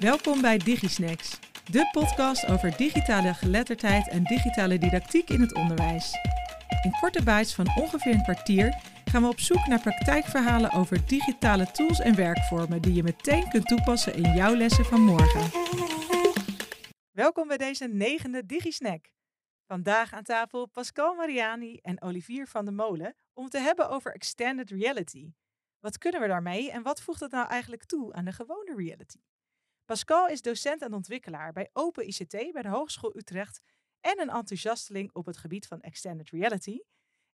Welkom 0.00 0.40
bij 0.40 0.58
DigiSnacks, 0.58 1.38
de 1.70 1.88
podcast 1.92 2.46
over 2.46 2.76
digitale 2.76 3.34
geletterdheid 3.34 4.08
en 4.08 4.24
digitale 4.24 4.78
didactiek 4.78 5.28
in 5.30 5.40
het 5.40 5.54
onderwijs. 5.54 6.12
In 6.84 6.92
korte 7.00 7.22
bites 7.22 7.54
van 7.54 7.66
ongeveer 7.76 8.14
een 8.14 8.22
kwartier 8.22 8.82
gaan 9.04 9.22
we 9.22 9.28
op 9.28 9.40
zoek 9.40 9.66
naar 9.66 9.80
praktijkverhalen 9.80 10.70
over 10.70 11.06
digitale 11.06 11.70
tools 11.70 12.00
en 12.00 12.14
werkvormen 12.14 12.82
die 12.82 12.94
je 12.94 13.02
meteen 13.02 13.48
kunt 13.48 13.66
toepassen 13.66 14.14
in 14.14 14.34
jouw 14.34 14.54
lessen 14.54 14.84
van 14.84 15.00
morgen. 15.00 15.50
Welkom 17.10 17.48
bij 17.48 17.58
deze 17.58 17.88
negende 17.88 18.46
DigiSnack. 18.46 19.10
Vandaag 19.66 20.12
aan 20.12 20.24
tafel 20.24 20.66
Pascal 20.66 21.14
Mariani 21.14 21.78
en 21.82 22.02
Olivier 22.02 22.46
van 22.46 22.64
de 22.64 22.72
Molen 22.72 23.16
om 23.32 23.48
te 23.48 23.58
hebben 23.58 23.88
over 23.90 24.14
extended 24.14 24.70
reality. 24.70 25.32
Wat 25.80 25.98
kunnen 25.98 26.20
we 26.20 26.26
daarmee 26.26 26.70
en 26.70 26.82
wat 26.82 27.00
voegt 27.00 27.20
het 27.20 27.30
nou 27.30 27.48
eigenlijk 27.48 27.84
toe 27.84 28.12
aan 28.12 28.24
de 28.24 28.32
gewone 28.32 28.74
reality? 28.76 29.18
Pascal 29.88 30.28
is 30.28 30.42
docent 30.42 30.82
en 30.82 30.92
ontwikkelaar 30.92 31.52
bij 31.52 31.70
Open 31.72 32.06
ICT 32.06 32.52
bij 32.52 32.62
de 32.62 32.68
Hogeschool 32.68 33.16
Utrecht 33.16 33.60
en 34.00 34.20
een 34.20 34.30
enthousiasteling 34.30 35.10
op 35.12 35.26
het 35.26 35.36
gebied 35.36 35.66
van 35.66 35.80
extended 35.80 36.30
reality. 36.30 36.78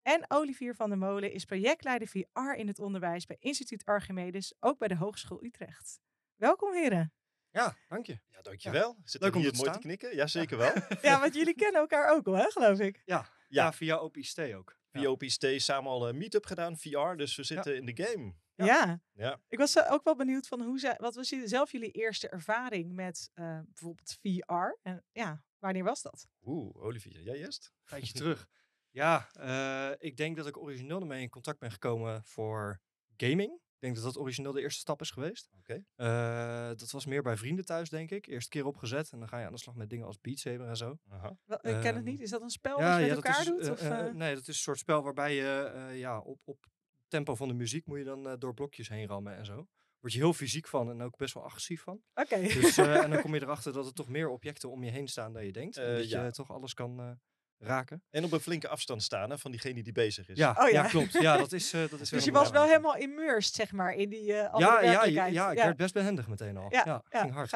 En 0.02 0.26
Olivier 0.27 0.76
van 0.76 0.90
der 0.90 0.98
Molen 0.98 1.31
is 1.31 1.45
projectleider 1.45 2.07
VR 2.07 2.53
in 2.55 2.67
het 2.67 2.79
onderwijs 2.79 3.26
bij 3.26 3.35
Instituut 3.40 3.85
Archimedes, 3.85 4.53
ook 4.59 4.77
bij 4.77 4.88
de 4.88 4.95
Hogeschool 4.95 5.43
Utrecht. 5.43 5.99
Welkom 6.35 6.73
heren. 6.73 7.13
Ja, 7.52 7.76
dank 7.88 8.05
je. 8.05 8.20
Ja, 8.29 8.41
dankjewel. 8.41 8.98
Zit 9.04 9.21
Leuk 9.21 9.29
er 9.31 9.35
om 9.35 9.41
hier 9.41 9.52
te 9.52 9.57
mooi 9.57 9.71
te 9.71 9.79
knikken? 9.79 10.15
Ja, 10.15 10.27
zeker 10.27 10.57
wel. 10.57 10.73
Ja, 11.02 11.20
want 11.20 11.34
jullie 11.35 11.55
kennen 11.55 11.81
elkaar 11.81 12.09
ook 12.12 12.26
wel, 12.26 12.35
hè, 12.35 12.49
geloof 12.52 12.79
ik. 12.79 13.02
Ja, 13.05 13.15
Ja. 13.15 13.27
ja. 13.48 13.73
via 13.73 13.95
OpenICT 13.95 14.40
ook. 14.54 14.77
Via 14.91 15.09
OPST 15.09 15.45
samen 15.55 15.91
al 15.91 16.09
een 16.09 16.18
meetup 16.18 16.45
gedaan, 16.45 16.77
VR, 16.77 17.15
dus 17.15 17.35
we 17.35 17.43
zitten 17.43 17.76
in 17.76 17.85
de 17.85 18.04
game. 18.04 18.34
Ja. 18.65 18.85
Ja. 18.85 18.99
Ja. 19.13 19.39
Ik 19.47 19.57
was 19.57 19.75
eh, 19.75 19.91
ook 19.91 20.03
wel 20.03 20.15
benieuwd 20.15 20.47
van 20.47 20.61
hoe 20.61 20.79
zij, 20.79 20.95
wat 20.99 21.15
was 21.15 21.29
jullie- 21.29 21.47
zelf 21.47 21.71
jullie 21.71 21.91
eerste 21.91 22.29
ervaring 22.29 22.93
met 22.93 23.29
eh, 23.34 23.59
bijvoorbeeld 23.65 24.17
VR? 24.21 24.77
En 24.81 25.03
ja, 25.12 25.43
wanneer 25.59 25.84
was 25.84 26.01
dat? 26.01 26.27
Oeh, 26.45 26.76
Olivier, 26.76 27.21
jij 27.21 27.35
eerst? 27.37 27.65
Een 27.65 27.85
tijdje 27.85 28.13
terug. 28.13 28.48
Ja, 28.90 29.27
eh, 29.34 29.91
ik 30.09 30.18
denk 30.18 30.37
dat 30.37 30.48
ik 30.48 30.57
origineel 30.57 30.99
ermee 30.99 31.21
in 31.21 31.29
contact 31.29 31.59
ben 31.59 31.71
gekomen 31.71 32.23
voor 32.23 32.81
gaming. 33.18 33.51
Ik 33.53 33.87
denk 33.87 33.95
dat 34.03 34.13
dat 34.13 34.23
origineel 34.23 34.51
de 34.51 34.62
eerste 34.62 34.79
stap 34.79 35.01
is 35.01 35.12
geweest. 35.12 35.49
Oké. 35.57 35.84
Eh, 35.96 36.68
dat 36.68 36.91
was 36.91 37.05
meer 37.05 37.21
bij 37.21 37.37
vrienden 37.37 37.65
thuis, 37.65 37.90
denk 37.90 38.12
ik. 38.12 38.27
Eerste 38.27 38.49
keer 38.49 38.65
opgezet 38.65 39.12
en 39.12 39.20
dan 39.20 39.27
ga 39.27 39.40
je 39.40 39.46
aan 39.46 39.51
de 39.51 39.59
slag 39.59 39.75
met 39.75 39.90
dingen 39.90 40.05
als 40.05 40.20
Beat 40.21 40.37
Saber 40.37 40.68
en 40.68 40.77
zo. 40.77 40.98
Aha. 41.09 41.37
Wel, 41.46 41.57
Ik 41.57 41.62
ken 41.63 41.73
het 41.85 41.85
Ehm, 41.96 42.03
niet. 42.03 42.20
Is 42.20 42.29
dat 42.29 42.41
een 42.41 42.49
spel 42.49 42.79
dat 42.79 42.99
je 42.99 43.05
met 43.05 43.15
elkaar 43.15 43.40
is, 43.40 43.46
doet? 43.46 43.70
of, 43.70 43.81
nee, 44.13 44.34
dat 44.34 44.41
is 44.41 44.48
een 44.48 44.53
soort 44.53 44.77
spel 44.77 45.03
waarbij 45.03 45.35
je 45.35 45.71
eh, 45.75 45.99
ja, 45.99 46.20
op, 46.20 46.40
op 46.43 46.65
tempo 47.12 47.35
van 47.35 47.48
de 47.48 47.54
muziek 47.54 47.85
moet 47.85 47.98
je 47.98 48.04
dan 48.04 48.27
eh, 48.29 48.34
door 48.40 48.54
blokjes 48.54 48.90
heen 48.90 49.07
rammen 49.07 49.35
en 49.37 49.45
zo. 49.45 49.67
Word 49.99 50.13
je 50.13 50.20
heel 50.20 50.34
fysiek 50.34 50.67
van 50.67 50.90
en 50.90 51.01
ook 51.01 51.18
best 51.18 51.34
wel 51.34 51.43
agressief 51.43 51.81
van. 51.81 52.01
Oké. 52.13 52.41
Dus, 52.41 52.77
eh, 52.77 53.03
en 53.03 53.09
dan 53.09 53.21
kom 53.26 53.34
je 53.35 53.41
erachter 53.41 53.73
dat 53.73 53.85
er 53.85 53.93
toch 53.93 54.07
meer 54.07 54.29
objecten 54.29 54.70
om 54.71 54.84
je 54.84 54.91
heen 54.91 55.07
staan 55.07 55.34
dan 55.34 55.45
je 55.45 55.51
denkt. 55.51 55.77
en 55.77 55.90
Eh, 55.90 55.95
dat 55.95 56.09
ja. 56.09 56.26
je 56.26 56.31
toch 56.31 56.51
alles 56.51 56.73
kan 56.73 56.99
eh, 56.99 57.12
raken. 57.68 58.03
En 58.09 58.23
op 58.23 58.31
een 58.31 58.40
flinke 58.40 58.68
afstand 58.68 59.03
staan 59.03 59.29
hè, 59.29 59.37
van 59.37 59.51
diegene 59.51 59.84
die 59.84 59.93
bezig 59.93 60.29
is. 60.29 60.37
Ja, 60.37 60.49
Oh, 60.59 60.70
ja. 60.70 60.84
ja. 60.84 60.87
klopt. 60.87 61.12
Ja, 61.12 61.37
dat 61.37 61.51
is, 61.51 61.73
eh, 61.73 61.90
dat 61.90 61.99
is 61.99 62.09
dus 62.09 62.23
je 62.26 62.31
was 62.31 62.49
wel 62.49 62.65
helemaal 62.65 62.95
immersed, 62.98 63.53
zeg 63.55 63.71
maar, 63.71 63.93
in 63.93 64.09
die 64.09 64.34
eh 64.34 64.53
andere 64.53 64.72
Ja, 64.72 64.81
ja, 64.81 65.03
ja, 65.03 65.25
ja, 65.25 65.51
ik 65.51 65.57
werd 65.57 65.78
best 65.78 65.94
behendig 65.94 66.28
meteen 66.28 66.57
al. 66.57 66.68
Ja, 66.69 66.84
Ja, 66.85 67.03
ja, 67.09 67.22
ging 67.22 67.34
hard. 67.34 67.53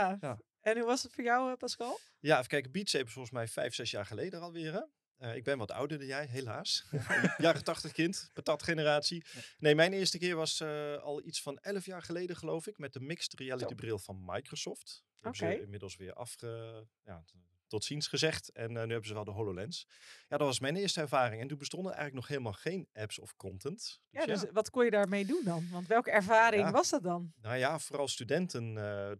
En 0.61 0.77
hoe 0.77 0.85
was 0.85 1.03
het 1.03 1.13
voor 1.13 1.23
jou, 1.23 1.55
Pascal? 1.55 1.99
Ja, 2.19 2.35
even 2.37 2.47
kijken. 2.47 2.71
Beat 2.71 2.89
Saber 2.89 3.09
volgens 3.09 3.33
mij 3.33 3.47
vijf, 3.47 3.73
zes 3.73 3.91
jaar 3.91 4.05
geleden 4.05 4.41
alweer. 4.41 4.73
Hè? 4.73 4.81
Eh, 5.17 5.35
ik 5.35 5.43
ben 5.43 5.57
wat 5.57 5.71
ouder 5.71 5.97
dan 5.97 6.07
jij, 6.07 6.25
helaas. 6.25 6.85
Jaren 7.37 7.63
tachtig 7.63 7.91
kind, 7.91 8.29
patatgeneratie. 8.33 9.25
Nee, 9.57 9.75
mijn 9.75 9.93
eerste 9.93 10.17
keer 10.17 10.35
was 10.35 10.59
eh, 10.59 10.95
al 10.97 11.23
iets 11.23 11.41
van 11.41 11.57
elf 11.57 11.85
jaar 11.85 12.01
geleden, 12.01 12.35
geloof 12.35 12.67
ik. 12.67 12.77
Met 12.77 12.93
de 12.93 12.99
mixed 12.99 13.33
reality 13.33 13.69
Zo. 13.69 13.75
bril 13.75 13.99
van 13.99 14.23
Microsoft. 14.25 15.03
Oké. 15.21 15.35
ze 15.35 15.61
inmiddels 15.61 15.95
weer 15.95 16.13
afge... 16.13 16.87
Ja, 17.03 17.23
tot 17.67 17.83
ziens 17.83 18.07
gezegd. 18.07 18.51
En 18.51 18.77
eh, 18.77 18.83
nu 18.83 18.91
hebben 18.91 19.07
ze 19.07 19.13
wel 19.13 19.23
de 19.23 19.31
HoloLens. 19.31 19.87
Ja, 20.27 20.37
dat 20.37 20.47
was 20.47 20.59
mijn 20.59 20.75
eerste 20.75 21.01
ervaring. 21.01 21.41
En 21.41 21.47
toen 21.47 21.57
bestonden 21.57 21.91
eigenlijk 21.93 22.21
nog 22.21 22.27
helemaal 22.37 22.59
geen 22.61 22.87
apps 22.93 23.19
of 23.19 23.35
content. 23.35 24.01
Ja, 24.09 24.25
Dus 24.25 24.39
dus 24.39 24.51
wat 24.51 24.69
kon 24.69 24.85
je 24.85 24.91
daarmee 24.91 25.25
doen 25.25 25.41
dan? 25.43 25.69
Want 25.71 25.87
welke 25.87 26.11
ervaring 26.11 26.63
Ja. 26.63 26.71
was 26.71 26.89
dat 26.89 27.03
dan? 27.03 27.33
Nou 27.41 27.55
ja, 27.57 27.79
vooral 27.79 28.07
studenten, 28.07 28.63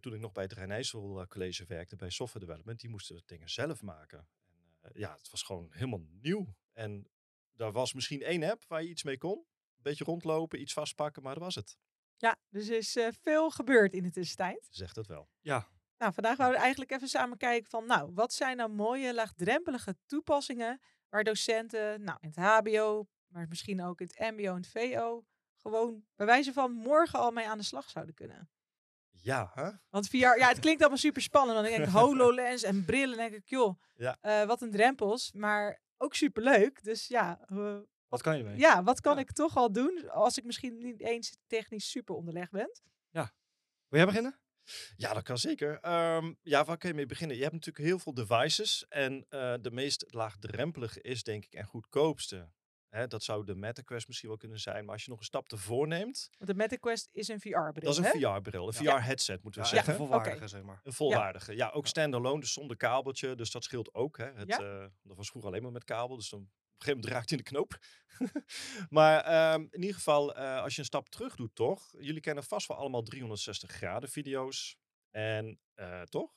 toen 0.00 0.14
ik 0.14 0.20
nog 0.20 0.32
bij 0.32 0.42
het 0.42 0.52
Rijnijssel 0.52 1.26
College 1.28 1.64
werkte, 1.66 1.96
bij 1.96 2.10
software 2.10 2.44
development, 2.46 2.80
die 2.80 2.90
moesten 2.90 3.22
dingen 3.26 3.50
zelf 3.50 3.82
maken. 3.82 4.28
Eh, 4.86 5.00
ja, 5.00 5.12
het 5.12 5.30
was 5.30 5.42
gewoon 5.42 5.68
helemaal 5.70 6.04
nieuw. 6.20 6.54
En 6.72 7.10
daar 7.52 7.72
was 7.72 7.92
misschien 7.92 8.22
één 8.22 8.42
app 8.42 8.64
waar 8.68 8.82
je 8.82 8.88
iets 8.88 9.02
mee 9.02 9.18
kon. 9.18 9.38
Een 9.38 9.82
beetje 9.82 10.04
rondlopen, 10.04 10.60
iets 10.60 10.72
vastpakken, 10.72 11.22
maar 11.22 11.34
dat 11.34 11.42
was 11.42 11.54
het. 11.54 11.78
Ja, 12.16 12.38
dus 12.48 12.68
er 12.68 12.76
is 12.76 12.96
eh, 12.96 13.08
veel 13.20 13.50
gebeurd 13.50 13.92
in 13.92 14.02
de 14.02 14.10
tussentijd. 14.10 14.68
Zegt 14.70 14.96
het 14.96 15.06
wel. 15.06 15.28
Ja, 15.40 15.68
Nou, 15.98 16.12
vandaag 16.12 16.36
wouden 16.36 16.58
we 16.58 16.64
eigenlijk 16.64 16.92
even 16.92 17.08
samen 17.08 17.36
kijken 17.36 17.70
van, 17.70 17.86
nou, 17.86 18.10
wat 18.14 18.32
zijn 18.32 18.56
nou 18.56 18.70
mooie, 18.70 19.14
laagdrempelige 19.14 19.96
toepassingen 20.06 20.80
waar 21.08 21.24
docenten, 21.24 22.04
nou, 22.04 22.18
in 22.20 22.28
het 22.34 22.38
HBO, 22.38 23.08
maar 23.26 23.48
misschien 23.48 23.82
ook 23.82 24.00
in 24.00 24.06
het 24.06 24.36
MBO 24.36 24.54
en 24.54 24.56
het 24.56 24.68
VO, 24.68 25.24
gewoon 25.56 26.04
bij 26.14 26.26
wijze 26.26 26.52
van 26.52 26.72
morgen 26.72 27.18
al 27.18 27.30
mee 27.30 27.48
aan 27.48 27.58
de 27.58 27.64
slag 27.64 27.90
zouden 27.90 28.14
kunnen. 28.14 28.50
Ja, 29.26 29.50
hè? 29.54 29.70
Want 29.90 30.08
VR, 30.08 30.16
ja, 30.16 30.48
het 30.48 30.58
klinkt 30.58 30.80
allemaal 30.80 30.98
super 30.98 31.22
spannend. 31.22 31.54
Dan 31.58 31.64
denk 31.64 31.84
ik 31.84 31.88
HoloLens 32.00 32.62
en 32.62 32.84
brillen. 32.84 33.16
Denk 33.16 33.34
ik, 33.34 33.48
joh, 33.48 33.80
Ja. 33.96 34.18
eh, 34.20 34.44
wat 34.46 34.62
een 34.62 34.70
drempels, 34.70 35.32
maar 35.32 35.80
ook 35.96 36.14
super 36.14 36.42
leuk. 36.42 36.82
Dus 36.84 37.06
ja, 37.06 37.40
eh, 37.48 37.78
wat 38.08 38.22
kan 38.22 38.36
je 38.38 38.42
ermee? 38.44 38.58
ja, 38.58 38.82
wat 38.82 39.00
kan 39.00 39.14
Ja. 39.14 39.20
ik 39.20 39.32
toch 39.32 39.56
al 39.56 39.72
doen 39.72 40.10
als 40.10 40.38
ik 40.38 40.44
misschien 40.44 40.78
niet 40.78 41.00
eens 41.00 41.36
technisch 41.46 41.90
super 41.90 42.14
onderlegd 42.14 42.50
ben? 42.50 42.70
Wil 43.88 43.98
jij 43.98 44.06
beginnen? 44.06 44.40
Ja, 44.96 45.12
dat 45.14 45.22
kan 45.22 45.38
zeker. 45.38 45.78
Ehm, 45.80 46.32
ja, 46.42 46.64
waar 46.64 46.76
kun 46.76 46.88
je 46.88 46.94
mee 46.94 47.06
beginnen? 47.06 47.36
Je 47.36 47.42
hebt 47.42 47.54
natuurlijk 47.54 47.84
heel 47.84 47.98
veel 47.98 48.14
devices. 48.14 48.86
En 48.88 49.26
eh, 49.28 49.54
de 49.60 49.70
meest 49.70 50.04
laagdrempelige 50.08 51.02
is 51.02 51.22
denk 51.22 51.44
ik 51.44 51.52
en 51.54 51.64
goedkoopste. 51.64 52.48
Hè, 52.96 53.06
dat 53.06 53.22
zou 53.22 53.44
de 53.44 53.54
MetaQuest 53.54 54.06
misschien 54.06 54.28
wel 54.28 54.38
kunnen 54.38 54.60
zijn. 54.60 54.84
Maar 54.84 54.92
als 54.94 55.04
je 55.04 55.10
nog 55.10 55.18
een 55.18 55.24
stap 55.24 55.48
te 55.48 55.56
voorneemt, 55.56 56.30
Want 56.38 56.50
de 56.50 56.56
MetaQuest 56.56 57.08
is 57.12 57.28
een 57.28 57.40
VR-bril, 57.40 57.72
dat 57.72 57.92
is 57.92 57.98
een 57.98 58.04
VR-bril. 58.20 58.68
Een 58.68 58.82
Ja. 58.82 58.98
VR-headset 58.98 59.42
moeten 59.42 59.60
we 59.62 59.66
Ja, 59.68 59.74
zeggen. 59.74 59.92
een 59.92 59.98
volwaardige, 59.98 60.48
zeg 60.48 60.62
maar. 60.62 60.80
Een 60.82 60.92
volwaardige. 60.92 61.56
Ja, 61.56 61.68
ook 61.70 61.86
standalone, 61.86 62.40
dus 62.40 62.52
zonder 62.52 62.76
kabeltje. 62.76 63.34
Dus 63.34 63.50
dat 63.50 63.64
scheelt 63.64 63.94
ook. 63.94 64.18
Hè. 64.18 64.32
Het, 64.32 64.48
Ja. 64.48 64.58
eh, 64.58 64.86
dat 65.02 65.16
was 65.16 65.28
vroeger 65.28 65.50
alleen 65.50 65.62
maar 65.62 65.72
met 65.72 65.84
kabel. 65.84 66.16
Dus 66.16 66.28
dan 66.28 66.40
op 66.40 66.46
een 66.46 66.52
gegeven 66.78 67.00
moment 67.00 67.12
raakt 67.12 67.30
hij 67.30 67.38
in 67.38 67.44
de 67.44 67.50
knoop. 67.50 67.78
maar 68.98 69.20
ehm, 69.24 69.60
in 69.70 69.80
ieder 69.80 69.94
geval, 69.96 70.34
eh, 70.34 70.62
als 70.62 70.74
je 70.74 70.78
een 70.80 70.86
stap 70.86 71.08
terug 71.08 71.34
doet, 71.36 71.54
toch? 71.54 71.94
Jullie 71.98 72.20
kennen 72.20 72.44
vast 72.44 72.66
wel 72.68 72.76
allemaal 72.76 73.02
360 73.02 73.70
graden 73.70 74.08
video's. 74.08 74.76
En 75.10 75.60
eh, 75.74 76.02
toch? 76.02 76.34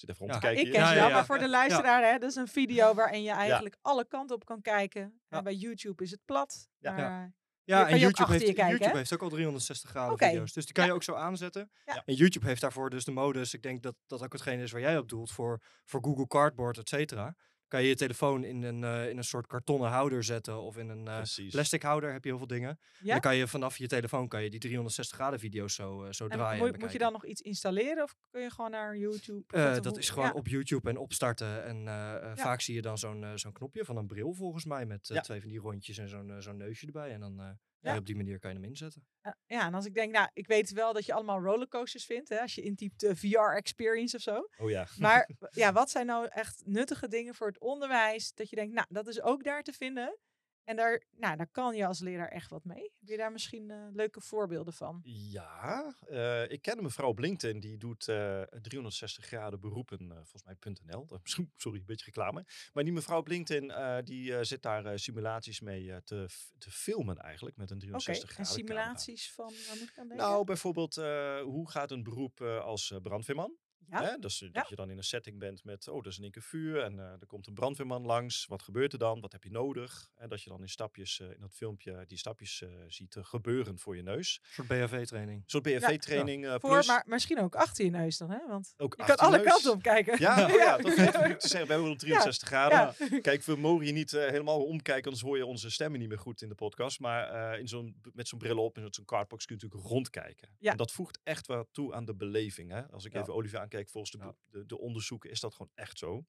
Ik 0.00 0.08
zit 0.08 0.16
even 0.16 0.26
rond 0.28 0.32
Ja. 0.32 0.38
te 0.40 0.46
kijken. 0.54 0.66
Ik 0.66 0.72
ken 0.72 0.80
Ja, 0.80 0.88
ze 0.88 0.94
ja, 0.94 1.00
wel, 1.00 1.08
ja. 1.08 1.14
maar 1.14 1.26
voor 1.26 1.38
de 1.38 1.48
luisteraar, 1.48 2.12
hè, 2.12 2.18
dat 2.18 2.30
is 2.30 2.36
een 2.36 2.48
video 2.48 2.94
waarin 2.94 3.22
je 3.22 3.30
eigenlijk 3.30 3.76
alle 3.82 4.04
kanten 4.06 4.36
op 4.36 4.44
kan 4.44 4.60
kijken. 4.62 5.20
Ja. 5.28 5.36
En 5.38 5.44
bij 5.44 5.54
YouTube 5.54 6.02
is 6.02 6.10
het 6.10 6.20
plat. 6.24 6.68
Ja. 6.78 6.92
maar, 6.92 7.00
Ja. 7.00 7.20
Hier 7.64 7.76
Ja, 7.76 7.82
kan 7.82 7.92
en 7.92 7.98
YouTube, 7.98 8.32
heeft, 8.32 8.46
je 8.46 8.52
kijken, 8.52 8.70
YouTube 8.72 8.96
heeft 8.96 9.12
ook 9.12 9.22
al 9.22 9.28
360 9.28 9.90
graden 9.90 10.18
video's. 10.18 10.52
Dus 10.52 10.64
die 10.64 10.74
kan 10.74 10.84
Ja. 10.84 10.90
je 10.90 10.96
ook 10.96 11.02
zo 11.02 11.14
aanzetten. 11.14 11.70
Ja. 11.84 12.02
En 12.04 12.14
YouTube 12.14 12.46
heeft 12.46 12.60
daarvoor 12.60 12.90
dus 12.90 13.04
de 13.04 13.10
modus. 13.10 13.54
Ik 13.54 13.62
denk 13.62 13.82
dat 13.82 13.94
dat 14.06 14.22
ook 14.22 14.32
hetgeen 14.32 14.58
is 14.60 14.72
waar 14.72 14.80
jij 14.80 14.98
op 14.98 15.08
doelt. 15.08 15.30
Voor, 15.30 15.62
voor 15.84 16.02
Google 16.04 16.26
Cardboard, 16.26 16.78
et 16.78 16.88
cetera. 16.88 17.36
Kan 17.68 17.82
je 17.82 17.88
je 17.88 17.94
telefoon 17.94 18.44
in 18.44 18.62
een, 18.62 18.84
eh, 18.84 19.08
in 19.08 19.16
een 19.16 19.24
soort 19.24 19.46
kartonnen 19.46 19.88
houder 19.90 20.24
zetten. 20.24 20.60
Of 20.60 20.76
in 20.76 20.88
een 20.88 21.08
eh, 21.08 21.48
plastic 21.50 21.82
houder 21.82 22.12
heb 22.12 22.22
je 22.24 22.28
heel 22.28 22.38
veel 22.38 22.46
dingen. 22.46 22.68
En 22.68 23.06
dan 23.06 23.20
kan 23.20 23.36
je 23.36 23.48
vanaf 23.48 23.76
je 23.78 23.86
telefoon 23.86 24.28
kan 24.28 24.42
je 24.42 24.50
die 24.50 24.60
360 24.60 25.16
graden 25.16 25.38
video's 25.40 25.74
zo, 25.74 26.04
eh, 26.04 26.12
zo 26.12 26.24
En 26.24 26.30
draaien. 26.30 26.64
en 26.64 26.70
moet, 26.70 26.78
moet 26.80 26.92
je 26.92 26.98
dan 26.98 27.12
nog 27.12 27.24
iets 27.26 27.40
installeren 27.40 28.02
of 28.02 28.14
kun 28.30 28.42
je 28.42 28.50
gewoon 28.50 28.70
naar 28.70 28.96
YouTube? 28.96 29.42
Eh, 29.46 29.74
dat 29.74 29.84
hoe- 29.86 29.98
is 29.98 30.10
gewoon 30.10 30.24
ja. 30.28 30.32
op 30.32 30.46
YouTube 30.48 30.88
en 30.90 30.96
opstarten. 30.96 31.64
En 31.64 31.82
Ja. 31.82 32.36
vaak 32.36 32.60
zie 32.60 32.74
je 32.74 32.82
dan 32.82 32.98
zo'n 32.98 33.26
zo'n 33.34 33.52
knopje 33.52 33.84
van 33.84 33.96
een 33.96 34.06
bril 34.06 34.34
volgens 34.34 34.64
mij. 34.64 34.86
Met 34.86 35.08
Ja. 35.08 35.20
twee 35.20 35.40
van 35.40 35.48
die 35.50 35.58
rondjes 35.60 35.98
en 35.98 36.08
zo'n 36.08 36.34
zo'n 36.38 36.56
neusje 36.56 36.86
erbij. 36.86 37.12
En 37.12 37.20
dan 37.20 37.40
eh, 37.40 37.50
Ja. 37.80 37.96
op 37.96 38.06
die 38.06 38.16
manier 38.16 38.38
kan 38.38 38.50
je 38.50 38.56
hem 38.56 38.68
inzetten. 38.68 39.06
Ja, 39.46 39.66
en 39.66 39.74
als 39.74 39.84
ik 39.84 39.94
denk, 39.94 40.12
nou, 40.12 40.28
ik 40.32 40.46
weet 40.46 40.70
wel 40.70 40.92
dat 40.92 41.06
je 41.06 41.12
allemaal 41.12 41.40
rollercoasters 41.40 42.04
vindt, 42.04 42.28
hè, 42.28 42.40
als 42.40 42.54
je 42.54 42.62
intypt 42.62 43.02
eh, 43.02 43.14
VR 43.14 43.56
experience 43.56 44.16
of 44.16 44.22
zo. 44.22 44.48
Oh 44.56 44.70
ja. 44.70 44.86
Maar 44.98 45.30
ja, 45.50 45.72
wat 45.72 45.90
zijn 45.90 46.06
nou 46.06 46.26
echt 46.30 46.62
nuttige 46.64 47.08
dingen 47.08 47.34
voor 47.34 47.46
het 47.46 47.60
onderwijs? 47.60 48.34
Dat 48.34 48.50
je 48.50 48.56
denkt, 48.56 48.74
nou, 48.74 48.86
dat 48.90 49.06
is 49.06 49.22
ook 49.22 49.44
daar 49.44 49.62
te 49.62 49.72
vinden. 49.72 50.18
En 50.68 50.76
daar, 50.76 51.02
nou, 51.16 51.36
daar 51.36 51.46
kan 51.50 51.76
je 51.76 51.86
als 51.86 52.00
leraar 52.00 52.28
echt 52.28 52.50
wat 52.50 52.64
mee. 52.64 52.82
Heb 52.98 53.08
je 53.08 53.16
daar 53.16 53.32
misschien 53.32 53.70
eh, 53.70 53.86
leuke 53.92 54.20
voorbeelden 54.20 54.72
van? 54.72 55.00
Ja, 55.04 55.94
eh, 56.06 56.50
ik 56.50 56.62
ken 56.62 56.76
een 56.76 56.82
mevrouw 56.82 57.08
op 57.08 57.18
LinkedIn 57.18 57.60
die 57.60 57.76
doet 57.78 58.08
eh 58.08 58.42
360 58.42 59.24
graden 59.24 59.60
beroepen, 59.60 59.98
eh, 60.10 60.16
volgens 60.16 60.44
mij 60.44 60.56
.nl. 60.86 61.06
Dat- 61.06 61.22
misschien- 61.22 61.52
Sorry, 61.56 61.78
een 61.78 61.86
beetje 61.86 62.04
reclame. 62.04 62.44
Maar 62.72 62.84
die 62.84 62.92
mevrouw 62.92 63.18
op 63.18 63.28
LinkedIn 63.28 63.70
eh, 63.70 63.96
die 64.04 64.34
eh, 64.36 64.42
zit 64.42 64.62
daar 64.62 64.84
eh, 64.86 64.96
simulaties 64.96 65.60
mee 65.60 65.92
eh, 65.92 65.96
te, 66.04 66.26
te 66.58 66.70
filmen 66.70 67.16
eigenlijk 67.18 67.56
met 67.56 67.70
een 67.70 67.76
Oké, 67.76 67.86
360 67.88 68.28
en 68.38 68.44
graden 68.44 68.64
camera. 68.66 68.78
simulaties 68.80 69.32
van, 69.32 69.52
waar 69.68 69.76
moet 69.78 69.88
ik 69.88 69.98
aan 69.98 70.08
denken? 70.08 70.26
Nou, 70.26 70.44
bijvoorbeeld, 70.44 70.96
eh, 70.96 71.40
hoe 71.40 71.70
gaat 71.70 71.90
een 71.90 72.02
beroep 72.02 72.40
eh, 72.40 72.60
als 72.60 72.90
eh, 72.90 72.98
brandweerman? 73.00 73.56
Ja. 73.90 74.02
Hè? 74.02 74.18
Dus, 74.18 74.48
dat 74.52 74.68
je 74.68 74.76
dan 74.76 74.90
in 74.90 74.96
een 74.96 75.04
setting 75.04 75.38
bent 75.38 75.64
met, 75.64 75.88
oh, 75.88 75.98
er 75.98 76.06
is 76.06 76.16
in 76.16 76.22
één 76.22 76.32
keer 76.32 76.42
vuur 76.42 76.82
en 76.82 76.98
eh, 76.98 77.04
er 77.04 77.26
komt 77.26 77.46
een 77.46 77.54
brandweerman 77.54 78.02
langs. 78.06 78.46
Wat 78.46 78.62
gebeurt 78.62 78.92
er 78.92 78.98
dan? 78.98 79.20
Wat 79.20 79.32
heb 79.32 79.44
je 79.44 79.50
nodig? 79.50 80.10
En 80.16 80.28
dat 80.28 80.42
je 80.42 80.50
dan 80.50 80.60
in 80.60 80.68
stapjes, 80.68 81.20
eh, 81.20 81.26
in 81.30 81.40
dat 81.40 81.54
filmpje, 81.54 82.04
die 82.06 82.18
stapjes 82.18 82.62
eh, 82.62 82.68
ziet 82.86 83.16
gebeuren 83.20 83.78
voor 83.78 83.96
je 83.96 84.02
neus. 84.02 84.40
Een 84.42 84.48
soort 84.54 84.68
BFV-training. 84.68 85.38
Een 85.38 85.50
soort 85.50 85.62
BFV-training 85.62 86.44
eh, 86.44 86.50
Voor, 86.50 86.70
plus 86.70 86.86
maar 86.86 87.02
misschien 87.06 87.38
ook 87.40 87.54
achter 87.54 87.84
je 87.84 87.90
neus 87.90 88.16
dan, 88.18 88.30
hè? 88.30 88.46
Want 88.46 88.74
ook 88.76 88.94
je 88.96 89.04
kan 89.04 89.16
alle 89.16 89.36
neus. 89.36 89.46
kanten 89.46 89.72
op 89.72 89.82
kijken. 89.82 90.20
Ja, 90.20 90.44
oh 90.46 90.54
ja, 90.54 90.76
dat 90.76 90.86
te 90.86 90.94
zeggen. 90.94 91.66
We 91.66 91.72
hebben 91.72 91.82
wel 91.82 91.96
63 92.06 92.48
graden. 92.48 93.06
Ja. 93.10 93.18
Kijk, 93.28 93.42
we 93.42 93.56
mogen 93.56 93.84
hier 93.84 93.92
niet 93.92 94.10
helemaal 94.10 94.64
omkijken, 94.64 95.04
anders 95.04 95.22
hoor 95.22 95.36
je 95.36 95.46
onze 95.46 95.70
stemmen 95.70 96.00
niet 96.00 96.08
meer 96.08 96.18
goed 96.18 96.42
in 96.42 96.48
de 96.48 96.54
podcast. 96.54 97.00
Maar 97.00 97.52
eh, 97.52 97.58
in 97.60 97.68
zo'n, 97.68 98.00
met 98.12 98.28
zo'n 98.28 98.38
bril 98.38 98.58
op 98.58 98.76
en 98.76 98.82
met 98.82 98.94
zo'n 98.94 99.04
cardbox 99.04 99.46
kun 99.46 99.56
je 99.58 99.62
natuurlijk 99.62 99.90
rondkijken. 99.90 100.48
Ja. 100.58 100.70
En 100.70 100.76
dat 100.76 100.92
voegt 100.92 101.18
echt 101.22 101.46
wat 101.46 101.68
toe 101.72 101.94
aan 101.94 102.04
de 102.04 102.14
beleving. 102.14 102.70
Hè? 102.70 102.86
Als 102.90 103.04
ik 103.04 103.12
Ja. 103.12 103.20
even 103.20 103.34
Olivier 103.34 103.60
aankijk, 103.60 103.77
volgens 103.86 104.12
de, 104.12 104.18
Ja. 104.18 104.34
de, 104.46 104.66
de 104.66 104.78
onderzoeken 104.78 105.30
is 105.30 105.40
dat 105.40 105.54
gewoon 105.54 105.72
echt 105.74 105.98
zo. 105.98 106.24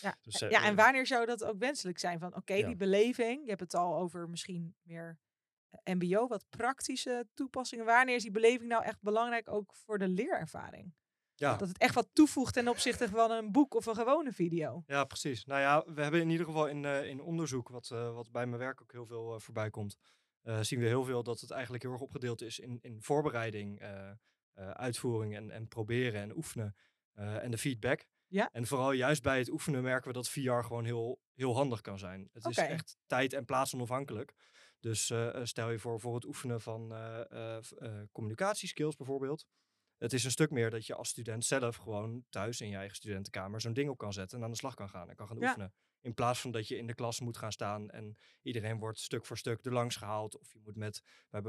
Ja. 0.00 0.16
Dus, 0.22 0.40
eh, 0.42 0.50
ja, 0.50 0.62
en 0.64 0.70
eh, 0.70 0.84
wanneer 0.84 1.06
zou 1.06 1.26
dat 1.26 1.44
ook 1.44 1.58
wenselijk 1.58 1.98
zijn? 1.98 2.18
Van 2.18 2.34
oké, 2.36 2.54
Ja. 2.54 2.66
die 2.66 2.76
beleving, 2.76 3.42
je 3.42 3.48
hebt 3.48 3.60
het 3.60 3.74
al 3.74 3.96
over 3.96 4.28
misschien 4.28 4.74
meer 4.82 5.18
eh, 5.82 5.94
MBO, 5.94 6.26
wat 6.26 6.44
praktische 6.48 7.28
toepassingen. 7.34 7.84
Wanneer 7.84 8.14
is 8.14 8.22
die 8.22 8.30
beleving 8.30 8.68
nou 8.68 8.84
echt 8.84 9.00
belangrijk 9.00 9.48
ook 9.48 9.74
voor 9.74 9.98
de 9.98 10.08
leerervaring? 10.08 10.94
Ja. 11.34 11.56
Dat 11.56 11.68
het 11.68 11.78
echt 11.78 11.94
wat 11.94 12.08
toevoegt 12.12 12.54
ten 12.54 12.68
opzichte 12.68 13.08
van 13.08 13.30
een 13.30 13.52
boek 13.52 13.74
of 13.74 13.86
een 13.86 13.94
gewone 13.94 14.32
video. 14.32 14.82
Ja, 14.86 15.04
precies. 15.04 15.44
Nou 15.44 15.60
ja, 15.60 15.84
we 15.94 16.02
hebben 16.02 16.20
in 16.20 16.30
ieder 16.30 16.46
geval 16.46 16.66
in, 16.66 16.84
eh, 16.84 17.08
in 17.08 17.20
onderzoek, 17.20 17.68
wat, 17.68 17.90
eh, 17.90 18.14
wat 18.14 18.30
bij 18.30 18.46
mijn 18.46 18.60
werk 18.60 18.82
ook 18.82 18.92
heel 18.92 19.06
veel 19.06 19.40
voorbij 19.40 19.70
komt, 19.70 19.96
eh, 20.42 20.60
zien 20.60 20.80
we 20.80 20.86
heel 20.86 21.04
veel 21.04 21.22
dat 21.22 21.40
het 21.40 21.50
eigenlijk 21.50 21.82
heel 21.82 21.92
erg 21.92 22.00
opgedeeld 22.00 22.42
is 22.42 22.58
in, 22.58 22.78
in 22.82 23.02
voorbereiding, 23.02 23.80
eh, 24.56 24.70
uitvoering 24.70 25.36
en, 25.36 25.50
en 25.50 25.68
proberen 25.68 26.20
en 26.20 26.36
oefenen 26.36 26.76
eh, 27.12 27.42
en 27.42 27.50
de 27.50 27.58
feedback. 27.58 28.06
Ja. 28.26 28.48
En 28.52 28.66
vooral 28.66 28.92
juist 28.92 29.22
bij 29.22 29.38
het 29.38 29.50
oefenen 29.50 29.82
merken 29.82 30.08
we 30.08 30.14
dat 30.14 30.28
VR 30.28 30.50
gewoon 30.50 30.84
heel, 30.84 31.20
heel 31.34 31.54
handig 31.54 31.80
kan 31.80 31.98
zijn. 31.98 32.28
Het 32.32 32.44
is 32.44 32.56
echt 32.56 32.96
tijd- 33.06 33.32
en 33.32 33.44
plaatsonafhankelijk. 33.44 34.34
Dus 34.80 35.10
eh, 35.10 35.40
stel 35.42 35.70
je 35.70 35.78
voor 35.78 36.00
voor 36.00 36.14
het 36.14 36.24
oefenen 36.24 36.60
van 36.60 36.94
communicatieskills 38.12 38.96
bijvoorbeeld. 38.96 39.46
Het 39.96 40.12
is 40.12 40.24
een 40.24 40.30
stuk 40.30 40.50
meer 40.50 40.70
dat 40.70 40.86
je 40.86 40.94
als 40.94 41.08
student 41.08 41.44
zelf 41.44 41.76
gewoon 41.76 42.24
thuis 42.30 42.60
in 42.60 42.68
je 42.68 42.76
eigen 42.76 42.96
studentenkamer 42.96 43.60
zo'n 43.60 43.72
ding 43.72 43.90
op 43.90 43.98
kan 43.98 44.12
zetten 44.12 44.38
en 44.38 44.44
aan 44.44 44.50
de 44.50 44.56
slag 44.56 44.74
kan 44.74 44.88
gaan 44.88 45.10
en 45.10 45.16
kan 45.16 45.26
gaan 45.26 45.38
Ja. 45.38 45.46
oefenen. 45.46 45.74
In 46.00 46.14
plaats 46.14 46.40
van 46.40 46.50
dat 46.50 46.68
je 46.68 46.76
in 46.76 46.86
de 46.86 46.94
klas 46.94 47.20
moet 47.20 47.36
gaan 47.36 47.52
staan 47.52 47.90
en 47.90 48.16
iedereen 48.42 48.78
wordt 48.78 48.98
stuk 48.98 49.26
voor 49.26 49.38
stuk 49.38 49.64
er 49.64 49.72
langs 49.72 49.96
gehaald. 49.96 50.38
Of 50.38 50.52
je 50.52 50.60
moet 50.64 50.76
met, 50.76 51.02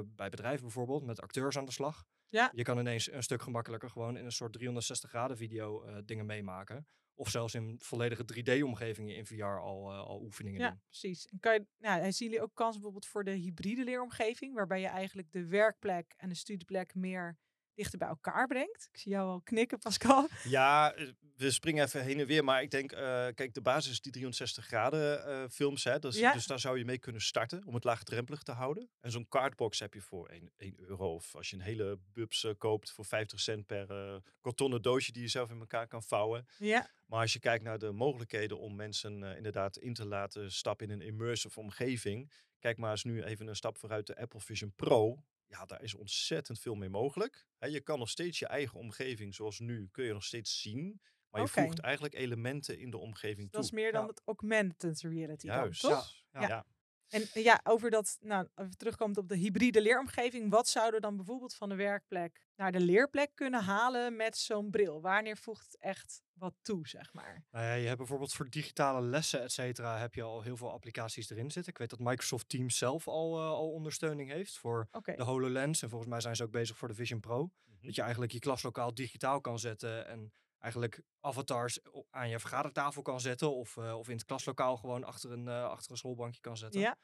bij 0.06 0.30
bedrijven 0.30 0.62
bijvoorbeeld, 0.62 1.04
met 1.06 1.22
acteurs 1.22 1.58
aan 1.58 1.66
de 1.66 1.72
slag. 1.72 2.06
Ja. 2.30 2.52
Je 2.54 2.64
kan 2.64 2.80
ineens 2.80 3.12
een 3.12 3.24
stuk 3.24 3.42
gemakkelijker 3.42 3.90
gewoon 3.90 4.18
in 4.18 4.26
een 4.26 4.32
soort 4.32 4.54
360 4.54 5.10
graden 5.10 5.38
video 5.38 5.84
eh, 5.84 5.98
dingen 6.06 6.26
meemaken. 6.26 6.88
Of 7.16 7.30
zelfs 7.30 7.54
in 7.54 7.76
volledige 7.80 8.24
3D-omgevingen 8.24 9.16
in 9.16 9.26
VR 9.26 9.44
al, 9.44 9.92
eh, 9.92 10.00
al 10.00 10.22
oefeningen 10.22 10.62
Ja, 10.62 10.70
doen. 10.70 10.82
precies. 10.88 11.28
En 11.28 11.40
kan 11.40 11.54
je, 11.54 11.66
nou, 11.78 12.02
en 12.02 12.14
zien 12.14 12.28
jullie 12.30 12.44
ook 12.44 12.56
kans 12.56 12.74
bijvoorbeeld 12.76 13.06
voor 13.06 13.24
de 13.24 13.32
hybride 13.32 13.84
leeromgeving, 13.84 14.54
waarbij 14.54 14.80
je 14.80 14.88
eigenlijk 14.88 15.32
de 15.32 15.48
werkplek 15.48 16.14
en 16.18 16.30
de 16.30 16.36
studieplek 16.36 16.96
meer 16.96 17.38
dichter 17.78 17.98
bij 18.00 18.08
elkaar 18.08 18.48
brengt? 18.48 18.90
Ik 18.92 19.00
zie 19.00 19.12
jou 19.12 19.30
al 19.30 19.42
knikken, 19.42 19.80
Pascal. 19.80 20.28
Ja, 20.44 20.94
eh, 20.94 21.08
we 21.36 21.52
springen 21.52 21.84
even 21.86 22.04
heen 22.04 22.20
en 22.20 22.26
weer. 22.26 22.44
Maar 22.44 22.62
ik 22.62 22.72
denk, 22.72 22.92
eh, 22.92 23.00
kijk, 23.36 23.54
de 23.54 23.62
basis 23.62 23.92
is 23.92 24.02
die 24.02 24.12
360 24.12 24.66
graden 24.66 25.26
eh, 25.26 25.44
films. 25.50 25.84
Hè, 25.84 26.00
dus, 26.00 26.18
Ja. 26.18 26.34
dus 26.34 26.46
daar 26.48 26.60
zou 26.60 26.78
je 26.78 26.86
mee 26.86 26.98
kunnen 26.98 27.22
starten 27.22 27.66
om 27.66 27.74
het 27.74 27.84
laagdrempelig 27.84 28.44
te 28.44 28.52
houden. 28.52 28.90
En 29.00 29.12
zo'n 29.12 29.28
cardbox 29.28 29.80
heb 29.80 29.94
je 29.94 30.02
voor 30.02 30.30
1, 30.30 30.52
1 30.58 30.76
euro. 30.80 31.14
Of 31.14 31.36
als 31.36 31.50
je 31.50 31.56
een 31.56 31.62
hele 31.62 32.00
bubs 32.14 32.48
koopt 32.58 32.92
voor 32.92 33.06
50 33.06 33.40
cent 33.40 33.66
per 33.66 34.22
kartonnen 34.42 34.82
doosje 34.82 35.12
die 35.12 35.22
je 35.22 35.28
zelf 35.28 35.50
in 35.50 35.60
elkaar 35.60 35.88
kan 35.88 36.04
vouwen. 36.04 36.48
Ja, 36.58 36.90
Maar 37.06 37.22
als 37.22 37.34
je 37.34 37.40
kijkt 37.40 37.64
naar 37.64 37.80
de 37.80 37.92
mogelijkheden 37.92 38.60
om 38.60 38.76
mensen 38.76 39.24
inderdaad 39.24 39.78
in 39.78 39.94
te 39.94 40.06
laten 40.06 40.52
stappen 40.52 40.88
in 40.88 40.94
een 40.94 41.08
immersive 41.08 41.60
omgeving. 41.60 42.32
Kijk 42.60 42.78
maar 42.78 42.92
eens 42.92 43.04
nu 43.04 43.24
even 43.24 43.48
een 43.48 43.56
stap 43.56 43.78
vooruit 43.78 44.08
de 44.08 44.18
Apple 44.18 44.40
Vision 44.40 44.74
Pro. 44.76 45.24
Ja, 45.48 45.66
daar 45.66 45.82
is 45.84 45.94
ontzettend 45.94 46.60
veel 46.60 46.76
mee 46.76 46.90
mogelijk. 46.90 47.46
Je 47.60 47.82
kan 47.82 48.00
nog 48.00 48.10
steeds 48.10 48.40
je 48.40 48.48
eigen 48.48 48.80
omgeving 48.80 49.36
zoals 49.36 49.60
nu, 49.60 49.88
kun 49.92 50.06
je 50.06 50.14
nog 50.14 50.24
steeds 50.24 50.62
zien. 50.62 51.02
Maar 51.30 51.42
je 51.42 51.48
voegt 51.48 51.80
eigenlijk 51.80 52.14
elementen 52.16 52.80
in 52.80 52.90
de 52.90 52.98
omgeving 52.98 53.52
dat 53.52 53.64
is 53.64 53.70
toe. 53.70 53.80
meer 53.80 53.92
dan 53.92 54.02
Ja. 54.02 54.08
het 54.08 54.22
augmented 54.26 55.02
reality 55.02 55.48
dan, 55.48 55.56
Juist. 55.56 55.82
toch? 55.82 56.14
Ja. 56.32 56.42
Ja. 56.42 56.48
Ja. 56.48 56.66
En 57.10 57.22
eh, 57.34 57.44
ja, 57.44 57.60
over 57.64 57.90
dat, 57.90 58.18
nou, 58.22 58.48
even 58.56 58.78
terugkomend 58.78 59.18
op 59.18 59.28
de 59.28 59.36
hybride 59.36 59.82
leeromgeving. 59.82 60.50
Wat 60.50 60.68
zouden 60.68 60.96
we 60.96 61.02
dan 61.02 61.16
bijvoorbeeld 61.16 61.56
van 61.56 61.70
de 61.70 61.76
werkplek 61.76 62.46
naar 62.56 62.72
de 62.72 62.80
leerplek 62.80 63.32
kunnen 63.34 63.64
halen 63.64 64.16
met 64.16 64.38
zo'n 64.38 64.70
bril? 64.70 65.02
Wanneer 65.02 65.38
voegt 65.38 65.64
het 65.64 65.78
echt 65.80 66.22
wat 66.34 66.54
toe, 66.62 66.88
zeg 66.88 67.14
maar? 67.14 67.46
Nou 67.52 67.66
ja, 67.66 67.74
je 67.74 67.86
hebt 67.86 67.98
bijvoorbeeld 67.98 68.34
voor 68.34 68.50
digitale 68.50 69.02
lessen, 69.02 69.42
et 69.42 69.52
cetera, 69.52 69.98
heb 69.98 70.14
je 70.14 70.22
al 70.22 70.42
heel 70.42 70.58
veel 70.58 70.72
applicaties 70.72 71.30
erin 71.30 71.52
zitten. 71.52 71.72
Ik 71.72 71.78
weet 71.78 71.90
dat 71.90 72.00
Microsoft 72.00 72.50
Teams 72.50 72.78
zelf 72.78 73.08
al, 73.08 73.38
eh, 73.38 73.44
al 73.44 73.72
ondersteuning 73.72 74.32
heeft 74.32 74.58
voor 74.58 74.88
de 74.92 75.24
HoloLens. 75.24 75.82
En 75.82 75.90
volgens 75.90 76.10
mij 76.10 76.22
zijn 76.22 76.36
ze 76.36 76.44
ook 76.44 76.52
bezig 76.52 76.78
voor 76.78 76.88
de 76.88 76.94
Vision 76.94 77.20
Pro. 77.20 77.52
Mhm. 77.66 77.86
Dat 77.86 77.96
je 77.96 78.02
eigenlijk 78.02 78.32
je 78.32 78.40
klaslokaal 78.40 78.94
digitaal 78.94 79.42
kan 79.42 79.60
zetten 79.60 80.08
en 80.08 80.34
eigenlijk 80.60 81.02
avatars 81.20 81.86
o- 81.86 82.06
aan 82.10 82.30
je 82.30 82.40
vergadertafel 82.40 83.02
kan 83.02 83.20
zetten. 83.22 83.56
Of, 83.56 83.78
eh, 83.78 83.98
of 83.98 84.08
in 84.10 84.16
het 84.16 84.26
klaslokaal 84.26 84.78
gewoon 84.78 85.04
achter 85.04 85.32
een, 85.32 85.48
eh, 85.48 85.64
achter 85.64 85.92
een 85.92 85.98
schoolbankje 85.98 86.42
kan 86.42 86.58
zetten. 86.58 86.82
ja, 86.82 86.98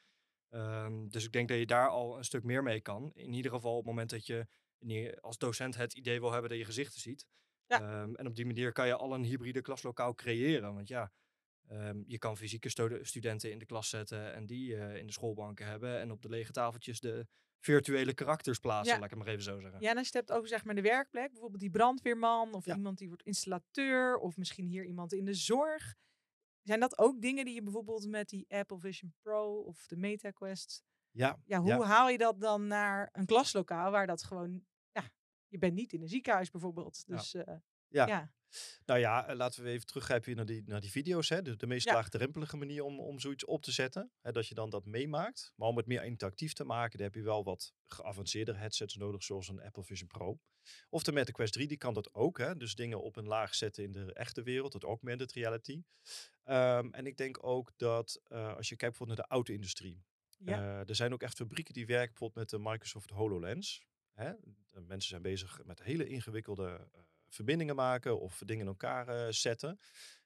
Ehm, 0.48 1.08
dus 1.08 1.24
ik 1.24 1.32
denk 1.32 1.48
dat 1.48 1.58
je 1.58 1.66
daar 1.66 1.88
al 1.88 2.16
een 2.18 2.24
stuk 2.24 2.42
meer 2.44 2.62
mee 2.62 2.80
kan. 2.80 3.10
In 3.14 3.32
ieder 3.32 3.50
geval 3.50 3.70
op 3.72 3.76
het 3.78 3.86
moment 3.86 4.10
dat 4.10 4.26
je 4.26 4.46
als 5.20 5.38
docent 5.38 5.74
het 5.76 5.94
idee 5.94 6.20
wil 6.20 6.30
hebben 6.32 6.50
dat 6.50 6.58
je 6.58 6.64
gezichten 6.64 7.00
ziet. 7.00 7.26
Ja. 7.66 7.80
Ehm, 7.80 8.14
en 8.14 8.26
op 8.26 8.34
die 8.34 8.46
manier 8.46 8.72
kan 8.72 8.86
je 8.86 8.96
al 8.96 9.14
een 9.14 9.24
hybride 9.24 9.60
klaslokaal 9.60 10.14
creëren. 10.14 10.74
Want 10.74 10.88
ja, 10.88 11.12
ehm, 11.68 12.02
je 12.06 12.18
kan 12.18 12.36
fysieke 12.36 12.68
studenten 13.02 13.50
in 13.50 13.58
de 13.58 13.66
klas 13.66 13.88
zetten 13.88 14.34
en 14.34 14.46
die 14.46 14.76
eh, 14.76 14.96
in 14.96 15.06
de 15.06 15.12
schoolbanken 15.12 15.66
hebben. 15.66 15.98
En 16.00 16.10
op 16.10 16.22
de 16.22 16.28
lege 16.28 16.52
tafeltjes 16.52 17.00
de 17.00 17.26
virtuele 17.64 18.14
karakters 18.14 18.58
plaatsen, 18.58 18.94
Ja. 18.94 19.00
laat 19.00 19.04
ik 19.04 19.10
het 19.16 19.18
maar 19.24 19.28
even 19.32 19.42
zo 19.44 19.60
zeggen. 19.60 19.80
ja, 19.80 19.90
en 19.90 19.96
als 19.96 20.08
je 20.08 20.18
het 20.18 20.26
hebt 20.26 20.38
over 20.38 20.48
zeg 20.48 20.64
maar 20.64 20.74
de 20.74 20.82
werkplek, 20.82 21.30
bijvoorbeeld 21.32 21.60
die 21.60 21.70
brandweerman 21.70 22.54
of 22.54 22.64
Ja. 22.64 22.74
iemand 22.76 22.98
die 22.98 23.08
wordt 23.08 23.22
installateur 23.22 24.16
of 24.16 24.36
misschien 24.36 24.66
hier 24.66 24.84
iemand 24.84 25.12
in 25.12 25.24
de 25.24 25.34
zorg. 25.34 25.94
Zijn 26.62 26.80
dat 26.80 26.98
ook 26.98 27.20
dingen 27.20 27.44
die 27.44 27.54
je 27.54 27.62
bijvoorbeeld 27.62 28.06
met 28.08 28.28
die 28.28 28.44
Apple 28.48 28.78
Vision 28.78 29.14
Pro 29.22 29.60
of 29.60 29.86
de 29.86 29.96
Meta 29.96 30.30
Quest 30.30 30.84
Ja, 31.10 31.40
ja, 31.44 31.60
hoe 31.60 31.84
haal 31.84 32.08
je 32.08 32.18
dat 32.18 32.40
dan 32.40 32.66
naar 32.66 33.08
een 33.12 33.26
klaslokaal 33.26 33.90
waar 33.90 34.06
dat 34.06 34.22
gewoon, 34.22 34.64
ja, 34.92 35.10
je 35.48 35.58
bent 35.58 35.74
niet 35.74 35.92
in 35.92 36.02
een 36.02 36.08
ziekenhuis 36.08 36.50
bijvoorbeeld. 36.50 37.06
Dus 37.06 37.34
eh, 37.34 37.54
Ja. 37.88 38.06
ja. 38.06 38.32
Nou 38.84 39.00
ja, 39.00 39.26
eh, 39.26 39.36
laten 39.36 39.64
we 39.64 39.70
even 39.70 39.86
teruggrijpen 39.86 40.36
naar 40.36 40.46
die, 40.46 40.62
naar 40.66 40.80
die 40.80 40.90
video's. 40.90 41.28
Hè. 41.28 41.42
De, 41.42 41.56
de 41.56 41.66
meest 41.66 41.86
Ja. 41.86 41.92
laagdrempelige 41.94 42.56
manier 42.56 42.82
om, 42.82 43.00
om 43.00 43.18
zoiets 43.20 43.44
op 43.44 43.62
te 43.62 43.72
zetten. 43.72 44.12
Hè, 44.20 44.32
dat 44.32 44.48
je 44.48 44.54
dan 44.54 44.70
dat 44.70 44.84
meemaakt. 44.84 45.52
Maar 45.56 45.68
om 45.68 45.76
het 45.76 45.86
meer 45.86 46.04
interactief 46.04 46.52
te 46.52 46.64
maken, 46.64 46.96
dan 46.98 47.06
heb 47.06 47.14
je 47.14 47.22
wel 47.22 47.44
wat 47.44 47.72
geavanceerde 47.86 48.54
headsets 48.54 48.96
nodig, 48.96 49.22
zoals 49.22 49.48
een 49.48 49.62
Apple 49.62 49.82
Vision 49.84 50.08
Pro. 50.08 50.38
Of 50.88 51.02
de 51.02 51.12
Meta 51.12 51.32
Quest 51.32 51.52
3, 51.52 51.66
die 51.66 51.76
kan 51.76 51.94
dat 51.94 52.14
ook. 52.14 52.38
Hè. 52.38 52.56
Dus 52.56 52.74
dingen 52.74 53.02
op 53.02 53.16
een 53.16 53.26
laag 53.26 53.54
zetten 53.54 53.84
in 53.84 53.92
de 53.92 54.12
echte 54.12 54.42
wereld, 54.42 54.72
dat 54.72 54.82
augmented 54.84 55.32
reality. 55.32 55.82
Ehm, 56.44 56.88
en 56.90 57.06
ik 57.06 57.16
denk 57.16 57.46
ook 57.46 57.72
dat 57.76 58.20
eh, 58.24 58.56
als 58.56 58.68
je 58.68 58.76
kijkt 58.76 58.98
bijvoorbeeld 58.98 59.18
naar 59.18 59.26
de 59.28 59.34
auto-industrie. 59.34 60.02
Ja. 60.38 60.58
eh, 60.58 60.88
er 60.88 60.94
zijn 60.94 61.12
ook 61.12 61.22
echt 61.22 61.36
fabrieken 61.36 61.74
die 61.74 61.86
werken 61.86 62.08
bijvoorbeeld 62.08 62.50
met 62.50 62.60
de 62.60 62.70
Microsoft 62.70 63.10
HoloLens. 63.10 63.82
Hè? 64.12 64.32
Mensen 64.70 65.08
zijn 65.08 65.22
bezig 65.22 65.60
met 65.64 65.82
hele 65.82 66.06
ingewikkelde 66.06 66.88
verbindingen 67.34 67.74
maken 67.76 68.20
of 68.20 68.42
dingen 68.44 68.62
in 68.62 68.68
elkaar 68.68 69.08
eh, 69.08 69.26
zetten. 69.30 69.78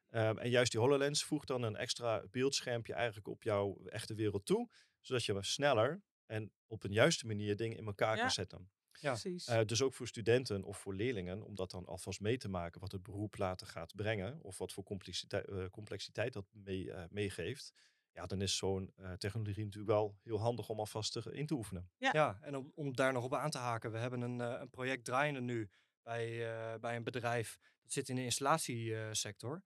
Ehm, 0.08 0.38
en 0.38 0.50
juist 0.50 0.70
die 0.72 0.80
HoloLens 0.80 1.24
voegt 1.24 1.46
dan 1.48 1.62
een 1.62 1.76
extra 1.76 2.22
beeldschermpje 2.30 2.94
eigenlijk 2.94 3.28
op 3.28 3.42
jouw 3.42 3.78
echte 3.84 4.14
wereld 4.14 4.46
toe. 4.46 4.70
Zodat 5.00 5.24
je 5.24 5.32
wat 5.32 5.44
sneller 5.46 6.02
en 6.26 6.52
op 6.66 6.84
een 6.84 6.92
juiste 6.92 7.26
manier 7.26 7.56
dingen 7.56 7.76
in 7.76 7.86
elkaar 7.86 8.14
Ja. 8.16 8.20
kan 8.20 8.30
zetten. 8.30 8.70
Ja. 9.00 9.10
precies. 9.10 9.46
Eh, 9.46 9.60
dus 9.64 9.82
ook 9.82 9.94
voor 9.94 10.06
studenten 10.06 10.62
of 10.64 10.78
voor 10.78 10.94
leerlingen, 10.94 11.42
om 11.42 11.54
dat 11.54 11.70
dan 11.70 11.86
alvast 11.86 12.20
mee 12.20 12.36
te 12.36 12.48
maken 12.48 12.80
wat 12.80 12.92
het 12.92 13.02
beroep 13.02 13.36
later 13.38 13.66
gaat 13.66 13.94
brengen. 13.96 14.38
Of 14.42 14.58
wat 14.58 14.72
voor 14.72 14.84
complexiteit, 14.84 15.46
eh, 15.48 15.64
complexiteit 15.70 16.32
dat 16.32 16.44
mee, 16.52 16.92
eh, 16.92 17.04
meegeeft. 17.10 17.72
Ja, 18.12 18.26
dan 18.26 18.40
is 18.40 18.56
zo'n 18.56 18.92
eh, 18.96 19.12
technologie 19.12 19.64
natuurlijk 19.64 19.92
wel 19.92 20.16
heel 20.22 20.40
handig 20.40 20.68
om 20.68 20.78
alvast 20.78 21.12
te, 21.12 21.32
in 21.32 21.46
te 21.46 21.54
oefenen. 21.54 21.90
Ja. 21.98 22.10
Ja, 22.12 22.38
en 22.40 22.56
om, 22.56 22.72
om 22.74 22.94
daar 22.94 23.12
nog 23.12 23.24
op 23.24 23.34
aan 23.34 23.50
te 23.50 23.58
haken, 23.58 23.92
we 23.92 23.98
hebben 23.98 24.20
een, 24.20 24.40
eh, 24.40 24.60
een 24.60 24.70
project 24.70 25.04
draaiende 25.04 25.40
nu 25.40 25.70
bij, 26.08 26.50
eh, 26.50 26.80
bij 26.80 26.96
een 26.96 27.02
bedrijf 27.04 27.58
dat 27.82 27.92
zit 27.92 28.08
in 28.08 28.14
de 28.16 28.22
installatiesector. 28.24 29.62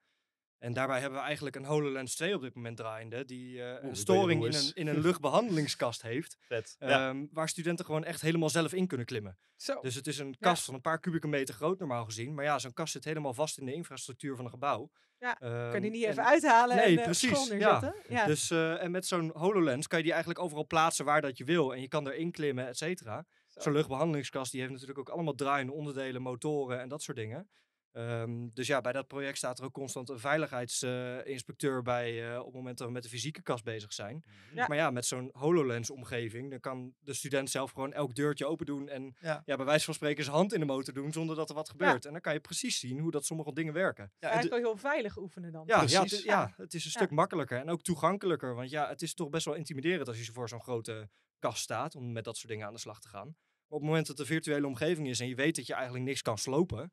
En 0.58 0.72
daarbij 0.72 1.00
hebben 1.00 1.18
we 1.18 1.24
eigenlijk 1.24 1.56
een 1.56 1.64
HoloLens 1.64 2.14
2 2.14 2.34
op 2.34 2.40
dit 2.42 2.54
moment 2.54 2.76
draaiende, 2.76 3.24
die 3.24 3.62
eh, 3.62 3.82
een 3.88 3.96
storing 3.96 4.44
in 4.46 4.54
een, 4.54 4.70
in 4.74 4.86
een 4.86 5.00
luchtbehandelingskast 5.06 6.02
heeft, 6.02 6.36
Vet. 6.40 6.76
ehm, 6.78 7.26
waar 7.32 7.48
studenten 7.48 7.84
gewoon 7.84 8.04
echt 8.04 8.20
helemaal 8.20 8.48
zelf 8.50 8.72
in 8.72 8.86
kunnen 8.86 9.06
klimmen. 9.06 9.38
Zo. 9.56 9.80
Dus 9.80 9.94
het 9.94 10.06
is 10.06 10.18
een 10.18 10.36
kast 10.38 10.64
van 10.64 10.74
een 10.74 10.80
paar 10.80 11.00
kubieke 11.00 11.28
meter 11.28 11.54
groot 11.54 11.78
normaal 11.78 12.04
gezien, 12.04 12.34
maar 12.34 12.44
ja, 12.44 12.58
zo'n 12.58 12.72
kast 12.72 12.92
zit 12.92 13.04
helemaal 13.04 13.34
vast 13.34 13.58
in 13.58 13.64
de 13.66 13.74
infrastructuur 13.74 14.36
van 14.36 14.44
een 14.44 14.50
gebouw. 14.50 14.90
Ja, 15.18 15.32
kan 15.34 15.48
je 15.50 15.70
Ehm, 15.72 15.80
die 15.80 15.90
niet 15.90 16.04
en- 16.04 16.10
even 16.10 16.24
uithalen 16.24 16.76
nee, 16.76 16.84
en 16.84 16.98
eh, 16.98 17.04
precies, 17.04 17.30
school 17.30 17.58
ja. 17.58 17.70
neerzetten? 17.80 18.14
Ja. 18.14 18.26
Dus, 18.26 18.50
eh, 18.50 18.82
en 18.82 18.90
met 18.90 19.06
zo'n 19.06 19.30
HoloLens 19.34 19.86
kan 19.86 19.98
je 19.98 20.04
die 20.04 20.12
eigenlijk 20.12 20.42
overal 20.44 20.66
plaatsen 20.66 21.04
waar 21.04 21.20
dat 21.20 21.38
je 21.38 21.44
wil. 21.44 21.74
En 21.74 21.80
je 21.80 21.88
kan 21.88 22.08
erin 22.08 22.30
klimmen, 22.30 22.66
et 22.66 22.76
cetera. 22.76 23.26
Zo. 23.52 23.60
Zo'n 23.60 23.72
luchtbehandelingskast 23.72 24.50
die 24.50 24.60
heeft 24.60 24.72
natuurlijk 24.72 24.98
ook 24.98 25.08
allemaal 25.08 25.34
draaiende 25.34 25.72
onderdelen, 25.72 26.22
motoren 26.22 26.80
en 26.80 26.88
dat 26.88 27.02
soort 27.02 27.16
dingen. 27.16 27.48
Ehm, 27.92 28.48
dus 28.52 28.66
ja, 28.66 28.80
bij 28.80 28.92
dat 28.92 29.06
project 29.06 29.36
staat 29.36 29.58
er 29.58 29.64
ook 29.64 29.72
constant 29.72 30.08
een 30.08 30.18
veiligheidsinspecteur 30.18 31.82
bij 31.82 32.30
uh, 32.32 32.38
op 32.38 32.44
het 32.44 32.54
moment 32.54 32.78
dat 32.78 32.86
we 32.86 32.92
met 32.92 33.02
de 33.02 33.08
fysieke 33.08 33.42
kast 33.42 33.64
bezig 33.64 33.92
zijn. 33.92 34.24
Ja. 34.54 34.66
Maar 34.68 34.76
ja, 34.76 34.90
met 34.90 35.06
zo'n 35.06 35.30
HoloLens-omgeving, 35.32 36.50
dan 36.50 36.60
kan 36.60 36.94
de 36.98 37.14
student 37.14 37.50
zelf 37.50 37.70
gewoon 37.70 37.92
elk 37.92 38.14
deurtje 38.14 38.46
open 38.46 38.66
doen 38.66 38.88
en 38.88 39.16
Ja. 39.20 39.42
ja. 39.44 39.56
bij 39.56 39.64
wijze 39.64 39.84
van 39.84 39.94
spreken 39.94 40.24
zijn 40.24 40.36
hand 40.36 40.52
in 40.52 40.60
de 40.60 40.66
motor 40.66 40.94
doen 40.94 41.12
zonder 41.12 41.36
dat 41.36 41.48
er 41.48 41.54
wat 41.54 41.68
gebeurt. 41.70 42.04
En 42.04 42.12
dan 42.12 42.20
kan 42.20 42.32
je 42.32 42.40
precies 42.40 42.78
zien 42.78 42.98
hoe 42.98 43.10
dat 43.10 43.24
sommige 43.26 43.52
dingen 43.52 43.72
werken. 43.72 44.04
Ja, 44.04 44.26
en 44.28 44.32
Eigenlijk 44.34 44.62
wel 44.62 44.72
heel 44.72 44.80
veilig 44.80 45.16
oefenen 45.18 45.52
dan. 45.52 45.62
Ja, 45.66 45.74
ja, 45.74 45.80
het, 45.82 45.90
Precies. 45.92 46.18
is- 46.18 46.24
ja, 46.24 46.54
het 46.56 46.74
is 46.74 46.84
een 46.84 46.90
Ja. 46.94 46.98
stuk 46.98 47.10
makkelijker 47.10 47.58
en 47.58 47.70
ook 47.70 47.82
toegankelijker. 47.82 48.54
Want 48.54 48.70
ja, 48.70 48.88
het 48.88 49.02
is 49.02 49.14
toch 49.14 49.28
best 49.30 49.44
wel 49.44 49.54
intimiderend 49.54 50.08
als 50.08 50.26
je 50.26 50.32
voor 50.32 50.48
zo'n 50.48 50.62
grote 50.62 51.08
kast 51.38 51.62
staat 51.62 51.94
om 51.94 52.12
met 52.12 52.24
dat 52.24 52.36
soort 52.36 52.48
dingen 52.48 52.66
aan 52.66 52.72
de 52.72 52.78
slag 52.78 53.00
te 53.00 53.08
gaan. 53.08 53.26
Maar 53.26 53.80
op 53.80 53.86
het 53.86 53.88
moment 53.88 54.06
dat 54.06 54.16
de 54.16 54.26
virtuele 54.26 54.66
omgeving 54.66 55.08
is 55.08 55.20
en 55.20 55.28
je 55.28 55.34
weet 55.34 55.56
dat 55.56 55.66
je 55.66 55.74
eigenlijk 55.74 56.04
niks 56.04 56.22
kan 56.22 56.38
slopen, 56.38 56.92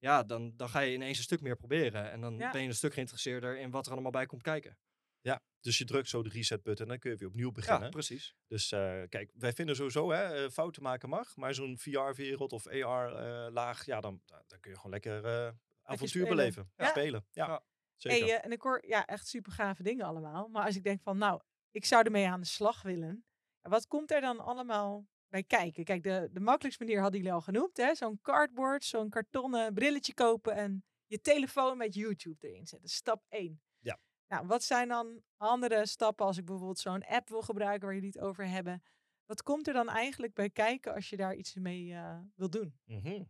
ja, 0.00 0.22
dan, 0.22 0.52
dan 0.56 0.68
ga 0.68 0.80
je 0.80 0.94
ineens 0.94 1.16
een 1.18 1.24
stuk 1.24 1.40
meer 1.40 1.56
proberen. 1.56 2.10
En 2.10 2.20
dan 2.20 2.36
Ja. 2.38 2.50
ben 2.50 2.62
je 2.62 2.68
een 2.68 2.74
stuk 2.74 2.92
geïnteresseerder 2.94 3.58
in 3.58 3.70
wat 3.70 3.86
er 3.86 3.92
allemaal 3.92 4.10
bij 4.10 4.26
komt 4.26 4.42
kijken. 4.42 4.78
ja, 5.22 5.42
dus 5.60 5.78
je 5.78 5.84
drukt 5.84 6.08
zo 6.08 6.22
de 6.22 6.28
reset 6.28 6.62
button 6.62 6.84
en 6.84 6.90
dan 6.90 6.98
kun 6.98 7.10
je 7.10 7.16
weer 7.16 7.28
opnieuw 7.28 7.52
beginnen. 7.52 7.82
Ja, 7.82 7.88
precies. 7.88 8.34
Dus 8.46 8.72
eh, 8.72 9.02
kijk, 9.08 9.30
wij 9.34 9.52
vinden 9.52 9.76
sowieso, 9.76 10.10
hè, 10.10 10.44
eh, 10.44 10.50
fouten 10.50 10.82
maken 10.82 11.08
mag. 11.08 11.36
Maar 11.36 11.54
zo'n 11.54 11.78
VR-wereld 11.78 12.52
of 12.52 12.66
AR-laag, 12.66 13.84
ja, 13.86 14.00
dan, 14.00 14.20
dan 14.46 14.60
kun 14.60 14.70
je 14.70 14.76
gewoon 14.76 14.92
lekker 14.92 15.24
eh, 15.24 15.52
avontuur 15.82 16.08
spelen. 16.08 16.28
beleven. 16.28 16.70
Ja. 16.76 16.88
Spelen, 16.88 17.26
ja. 17.30 17.46
Ja. 17.46 17.62
Zeker. 17.96 18.26
Hey, 18.26 18.36
eh, 18.38 18.44
en 18.44 18.52
ik 18.52 18.60
hoor 18.62 18.86
ja, 18.86 19.06
echt 19.06 19.26
super 19.26 19.52
gave 19.52 19.82
dingen 19.82 20.04
allemaal. 20.06 20.48
Maar 20.48 20.64
als 20.64 20.76
ik 20.76 20.84
denk 20.84 21.00
van, 21.02 21.18
nou, 21.18 21.40
ik 21.70 21.84
zou 21.84 22.04
ermee 22.04 22.28
aan 22.28 22.40
de 22.40 22.46
slag 22.46 22.82
willen. 22.82 23.24
Wat 23.60 23.86
komt 23.86 24.10
er 24.10 24.20
dan 24.20 24.38
allemaal 24.40 25.06
bij 25.30 25.42
kijken? 25.42 25.84
Kijk, 25.84 26.02
de, 26.02 26.28
de 26.32 26.40
makkelijkste 26.40 26.84
manier 26.84 27.00
hadden 27.00 27.18
jullie 27.20 27.34
al 27.34 27.40
genoemd. 27.40 27.76
hè? 27.76 27.94
Zo'n 27.94 28.18
cardboard, 28.22 28.84
zo'n 28.84 29.08
kartonnen 29.10 29.74
brilletje 29.74 30.14
kopen 30.14 30.54
en 30.54 30.84
je 31.06 31.20
telefoon 31.20 31.76
met 31.76 31.94
YouTube 31.94 32.48
erin 32.48 32.66
zetten. 32.66 32.88
Stap 32.88 33.24
1. 33.28 33.60
Ja. 33.78 33.98
Nou, 34.28 34.46
wat 34.46 34.62
zijn 34.62 34.88
dan 34.88 35.22
andere 35.36 35.86
stappen 35.86 36.26
als 36.26 36.36
ik 36.38 36.44
bijvoorbeeld 36.44 36.78
zo'n 36.78 37.04
app 37.04 37.28
wil 37.28 37.42
gebruiken 37.42 37.84
waar 37.86 37.94
jullie 37.94 38.10
het 38.14 38.20
over 38.20 38.48
hebben? 38.48 38.82
Wat 39.26 39.42
komt 39.42 39.66
er 39.66 39.72
dan 39.72 39.88
eigenlijk 39.88 40.34
bij 40.34 40.50
kijken 40.50 40.94
als 40.94 41.08
je 41.10 41.16
daar 41.16 41.34
iets 41.34 41.54
mee 41.54 41.92
eh, 41.92 42.18
wil 42.34 42.50
doen? 42.50 42.78
Mhm. 42.84 43.22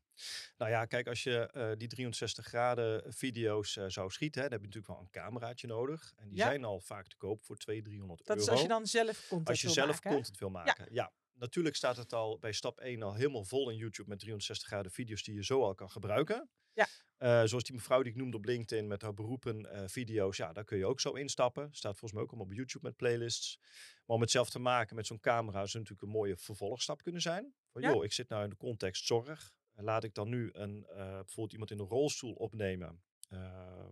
Nou 0.56 0.70
ja, 0.70 0.84
kijk, 0.84 1.06
als 1.08 1.22
je 1.22 1.50
eh, 1.50 1.70
die 1.76 1.88
360 1.88 2.46
graden 2.46 3.12
video's 3.12 3.76
eh, 3.76 3.84
zou 3.88 4.10
schieten, 4.10 4.42
hè, 4.42 4.48
dan 4.48 4.58
heb 4.60 4.68
je 4.70 4.74
natuurlijk 4.76 4.94
wel 4.98 5.02
een 5.06 5.22
cameraatje 5.22 5.66
nodig. 5.66 6.12
En 6.16 6.28
die 6.28 6.38
Ja. 6.38 6.44
zijn 6.46 6.64
al 6.64 6.80
vaak 6.80 7.06
te 7.06 7.16
koop 7.16 7.44
voor 7.44 7.56
200, 7.56 7.84
300 7.94 8.26
Dat 8.26 8.36
euro. 8.36 8.42
is 8.42 8.50
als 8.52 8.62
je 8.62 8.68
dan 8.68 8.86
zelf 8.86 9.26
content 9.28 9.48
Als 9.48 9.60
je 9.60 9.66
wil 9.66 9.74
zelf 9.74 9.88
maken, 9.92 10.10
content 10.12 10.38
wil 10.38 10.50
maken. 10.50 10.86
Ja. 10.90 11.12
Natuurlijk 11.40 11.76
staat 11.76 11.96
het 11.96 12.12
al 12.12 12.38
bij 12.38 12.52
stap 12.52 12.78
1 12.80 13.02
al 13.02 13.14
helemaal 13.14 13.44
vol 13.44 13.70
in 13.70 13.76
YouTube 13.76 14.08
met 14.08 14.18
360 14.18 14.68
graden 14.68 14.92
video's 14.92 15.22
die 15.22 15.34
je 15.34 15.44
zo 15.44 15.62
al 15.62 15.74
kan 15.74 15.90
gebruiken. 15.90 16.48
Ja. 16.72 16.86
Eh, 17.16 17.44
zoals 17.44 17.64
die 17.64 17.74
mevrouw 17.74 18.02
die 18.02 18.12
ik 18.12 18.18
noemde 18.18 18.36
op 18.36 18.44
LinkedIn 18.44 18.86
met 18.86 19.02
haar 19.02 19.14
beroepen 19.14 19.72
eh, 19.72 19.82
video's. 19.88 20.36
Ja, 20.36 20.52
daar 20.52 20.64
kun 20.64 20.78
je 20.78 20.86
ook 20.86 21.00
zo 21.00 21.12
instappen. 21.12 21.68
Staat 21.72 21.90
volgens 21.92 22.12
mij 22.12 22.22
ook 22.22 22.28
allemaal 22.28 22.46
op 22.46 22.52
YouTube 22.54 22.86
met 22.86 22.96
playlists. 22.96 23.58
Maar 24.06 24.16
om 24.16 24.20
het 24.20 24.30
zelf 24.30 24.50
te 24.50 24.58
maken 24.58 24.96
met 24.96 25.06
zo'n 25.06 25.20
camera 25.20 25.66
zou 25.66 25.82
natuurlijk 25.82 26.02
een 26.02 26.18
mooie 26.18 26.36
vervolgstap 26.36 27.02
kunnen 27.02 27.20
zijn. 27.20 27.54
Van 27.72 27.82
Ja. 27.82 27.90
joh, 27.90 28.04
ik 28.04 28.12
zit 28.12 28.28
nou 28.28 28.44
in 28.44 28.50
de 28.50 28.56
context 28.56 29.06
zorg. 29.06 29.52
Laat 29.74 30.04
ik 30.04 30.14
dan 30.14 30.28
nu 30.28 30.48
een, 30.52 30.86
eh, 30.86 30.96
bijvoorbeeld 30.96 31.52
iemand 31.52 31.70
in 31.70 31.78
een 31.78 31.86
rolstoel 31.86 32.32
opnemen. 32.32 33.02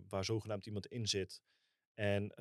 waar 0.09 0.25
zogenaamd 0.25 0.67
iemand 0.67 0.87
in 0.87 1.07
zit. 1.07 1.43
En 1.95 2.33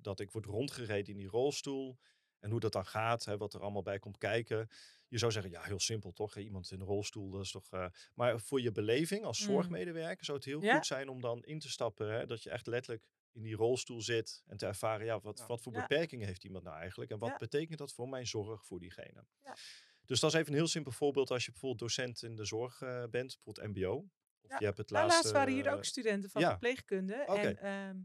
dat 0.00 0.20
ik 0.20 0.30
word 0.30 0.44
rondgereden 0.44 1.12
in 1.12 1.18
die 1.18 1.28
rolstoel. 1.28 1.98
En 2.40 2.50
hoe 2.50 2.60
dat 2.60 2.72
dan 2.72 2.86
gaat, 2.86 3.24
hè, 3.24 3.36
wat 3.36 3.54
er 3.54 3.60
allemaal 3.60 3.82
bij 3.82 3.98
komt 3.98 4.18
kijken. 4.18 4.68
Je 5.08 5.18
zou 5.18 5.32
zeggen, 5.32 5.50
ja, 5.50 5.62
heel 5.62 5.80
simpel 5.80 6.12
toch? 6.12 6.36
Iemand 6.36 6.70
in 6.70 6.80
een 6.80 6.86
rolstoel, 6.86 7.30
dat 7.30 7.42
is 7.42 7.50
toch... 7.50 7.72
eh, 7.72 7.86
Maar 8.14 8.40
voor 8.40 8.60
je 8.60 8.72
beleving 8.72 9.24
als 9.24 9.38
Mm. 9.40 9.44
zorgmedewerker 9.46 10.24
zou 10.24 10.36
het 10.36 10.46
heel 10.46 10.62
Ja. 10.62 10.74
goed 10.74 10.86
zijn 10.86 11.08
om 11.08 11.20
dan 11.20 11.44
in 11.44 11.58
te 11.58 11.70
stappen. 11.70 12.12
Hè, 12.12 12.26
dat 12.26 12.42
je 12.42 12.50
echt 12.50 12.66
letterlijk 12.66 13.04
in 13.32 13.42
die 13.42 13.56
rolstoel 13.56 14.00
zit 14.02 14.42
en 14.46 14.56
te 14.56 14.66
ervaren, 14.66 15.06
ja, 15.06 15.20
wat, 15.20 15.46
wat 15.46 15.60
voor 15.60 15.72
Ja. 15.72 15.80
beperkingen 15.80 16.26
heeft 16.26 16.44
iemand 16.44 16.64
nou 16.64 16.76
eigenlijk? 16.76 17.10
En 17.10 17.18
wat 17.18 17.28
Ja. 17.30 17.36
betekent 17.36 17.78
dat 17.78 17.92
voor 17.92 18.08
mijn 18.08 18.26
zorg 18.26 18.66
voor 18.66 18.80
diegene? 18.80 19.24
Ja. 19.44 19.56
Dus 20.04 20.20
dat 20.20 20.32
is 20.32 20.38
even 20.38 20.52
een 20.52 20.58
heel 20.58 20.68
simpel 20.68 20.92
voorbeeld 20.92 21.30
als 21.30 21.44
je 21.44 21.50
bijvoorbeeld 21.50 21.80
docent 21.80 22.22
in 22.22 22.36
de 22.36 22.44
zorg 22.44 22.80
eh, 22.82 23.04
bent, 23.10 23.38
bijvoorbeeld 23.42 23.68
mbo. 23.76 24.08
Of 24.40 24.58
je 24.58 24.64
hebt 24.64 24.78
het 24.78 24.90
Nou, 24.90 25.06
laatste... 25.06 25.22
laatst 25.22 25.32
waren 25.32 25.54
hier 25.62 25.72
ook 25.76 25.84
studenten 25.84 26.30
van 26.30 26.42
verpleegkunde. 26.42 27.14
En 27.14 27.56
ehm, 27.58 27.96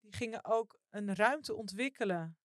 die 0.00 0.12
gingen 0.14 0.44
ook 0.44 0.80
een 0.90 1.14
ruimte 1.14 1.54
ontwikkelen 1.54 2.38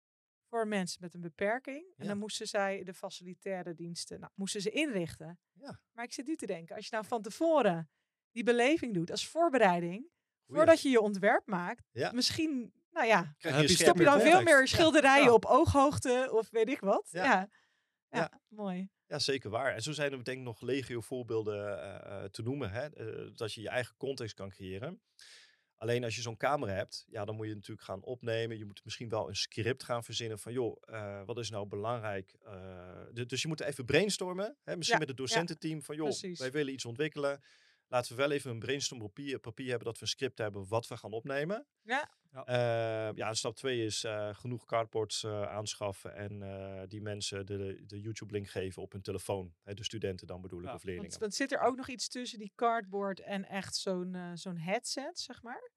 voor 0.54 0.68
mensen 0.68 1.02
met 1.02 1.14
een 1.14 1.22
beperking. 1.22 1.86
En 1.98 2.04
Ja. 2.04 2.08
dan 2.08 2.18
moesten 2.18 2.48
zij 2.48 2.84
de 2.84 2.94
facilitaire 2.94 3.74
diensten, 3.74 4.20
nou, 4.20 4.32
moesten 4.36 4.62
ze 4.62 4.70
inrichten. 4.70 5.40
Ja. 5.52 5.80
Maar 5.92 6.04
ik 6.06 6.14
zit 6.14 6.28
nu 6.28 6.36
te 6.36 6.46
denken, 6.46 6.76
als 6.76 6.86
je 6.86 6.92
nou 6.96 7.06
van 7.08 7.22
tevoren 7.22 7.90
die 8.32 8.44
beleving 8.44 8.94
doet 8.94 9.12
als 9.12 9.28
voorbereiding, 9.28 9.92
Goeie. 10.00 10.58
voordat 10.62 10.82
je 10.82 10.90
je 10.90 11.02
ontwerp 11.02 11.46
maakt, 11.46 11.84
Ja. 11.92 12.12
misschien, 12.12 12.74
nou 12.92 13.08
ja, 13.08 13.34
Krijg 13.38 13.62
je 13.62 13.68
stap 13.68 13.98
je 13.98 14.04
dan 14.04 14.20
veel 14.22 14.42
meer 14.44 14.68
schilderijen 14.68 15.26
Ja. 15.26 15.34
op 15.34 15.46
ooghoogte 15.46 16.30
of 16.32 16.50
weet 16.50 16.70
ik 16.70 16.80
wat. 16.80 17.08
Ja. 17.12 17.24
Ja, 17.24 17.50
ja. 18.10 18.20
Ja. 18.20 18.42
mooi. 18.48 18.90
Ja, 19.06 19.20
zeker 19.20 19.50
waar. 19.50 19.74
En 19.74 19.82
zo 19.82 19.92
zijn 19.92 20.12
er 20.12 20.24
denk 20.24 20.38
ik 20.38 20.44
nog 20.44 20.62
legio 20.62 21.02
voorbeelden 21.02 21.82
eh, 21.82 22.24
eh, 22.24 22.30
te 22.30 22.42
noemen. 22.42 22.72
Hè? 22.72 22.86
eh, 22.90 23.32
dat 23.36 23.54
je 23.54 23.62
je 23.62 23.70
eigen 23.70 23.96
context 23.98 24.36
kan 24.36 24.50
creëren. 24.50 25.02
Alleen 25.84 26.04
als 26.04 26.16
je 26.16 26.22
zo'n 26.22 26.38
camera 26.38 26.74
hebt, 26.74 27.06
ja, 27.08 27.26
dan 27.26 27.36
moet 27.36 27.48
je 27.48 27.54
natuurlijk 27.54 27.88
gaan 27.88 28.04
opnemen. 28.04 28.58
Je 28.58 28.66
moet 28.66 28.82
misschien 28.84 29.10
wel 29.10 29.28
een 29.30 29.36
script 29.36 29.84
gaan 29.84 30.04
verzinnen 30.04 30.40
van, 30.40 30.54
joh, 30.54 30.78
eh, 30.86 31.22
wat 31.26 31.38
is 31.38 31.50
nou 31.50 31.68
belangrijk? 31.68 32.34
Eh, 32.46 33.02
du- 33.12 33.26
dus 33.26 33.42
je 33.42 33.48
moet 33.48 33.62
even 33.62 33.86
brainstormen. 33.86 34.46
Hè? 34.64 34.76
Misschien 34.78 35.00
Ja, 35.00 35.06
met 35.06 35.08
het 35.08 35.18
docententeam 35.18 35.82
van, 35.82 35.96
joh, 35.96 36.06
precies. 36.06 36.40
wij 36.40 36.52
willen 36.52 36.74
iets 36.74 36.86
ontwikkelen. 36.86 37.44
Laten 37.88 38.12
we 38.16 38.22
wel 38.22 38.32
even 38.32 38.52
een 38.52 38.60
brainstorm 38.60 39.02
papier, 39.02 39.40
papier 39.40 39.68
hebben 39.70 39.86
dat 39.86 39.96
we 39.96 40.02
een 40.02 40.08
script 40.08 40.38
hebben 40.38 40.68
wat 40.68 40.88
we 40.88 40.98
gaan 40.98 41.12
opnemen. 41.12 41.66
Ja. 41.82 42.10
Ja. 42.32 42.46
Eh, 42.46 43.16
ja, 43.16 43.34
stap 43.34 43.56
twee 43.56 43.86
is 43.86 44.04
eh, 44.04 44.30
genoeg 44.36 44.66
cardboards 44.66 45.24
eh, 45.24 45.42
aanschaffen 45.42 46.16
en 46.16 46.42
eh, 46.44 46.82
die 46.88 47.02
mensen 47.02 47.46
de, 47.46 47.84
de 47.86 48.00
YouTube-link 48.02 48.48
geven 48.50 48.82
op 48.82 48.92
hun 48.92 49.02
telefoon. 49.02 49.54
Hè, 49.64 49.74
de 49.74 49.84
studenten 49.84 50.28
dan 50.28 50.42
bedoel 50.42 50.60
ik, 50.60 50.66
Ja, 50.66 50.74
of 50.74 50.84
leerlingen. 50.84 51.10
Want, 51.10 51.22
want 51.22 51.34
zit 51.34 51.52
er 51.52 51.60
ook 51.60 51.76
nog 51.76 51.88
iets 51.90 52.08
tussen 52.08 52.40
die 52.40 52.52
cardboard 52.56 53.20
en 53.20 53.46
echt 53.50 53.76
zo'n 53.76 54.18
zo'n 54.34 54.58
headset, 54.58 55.20
zeg 55.20 55.42
maar? 55.44 55.72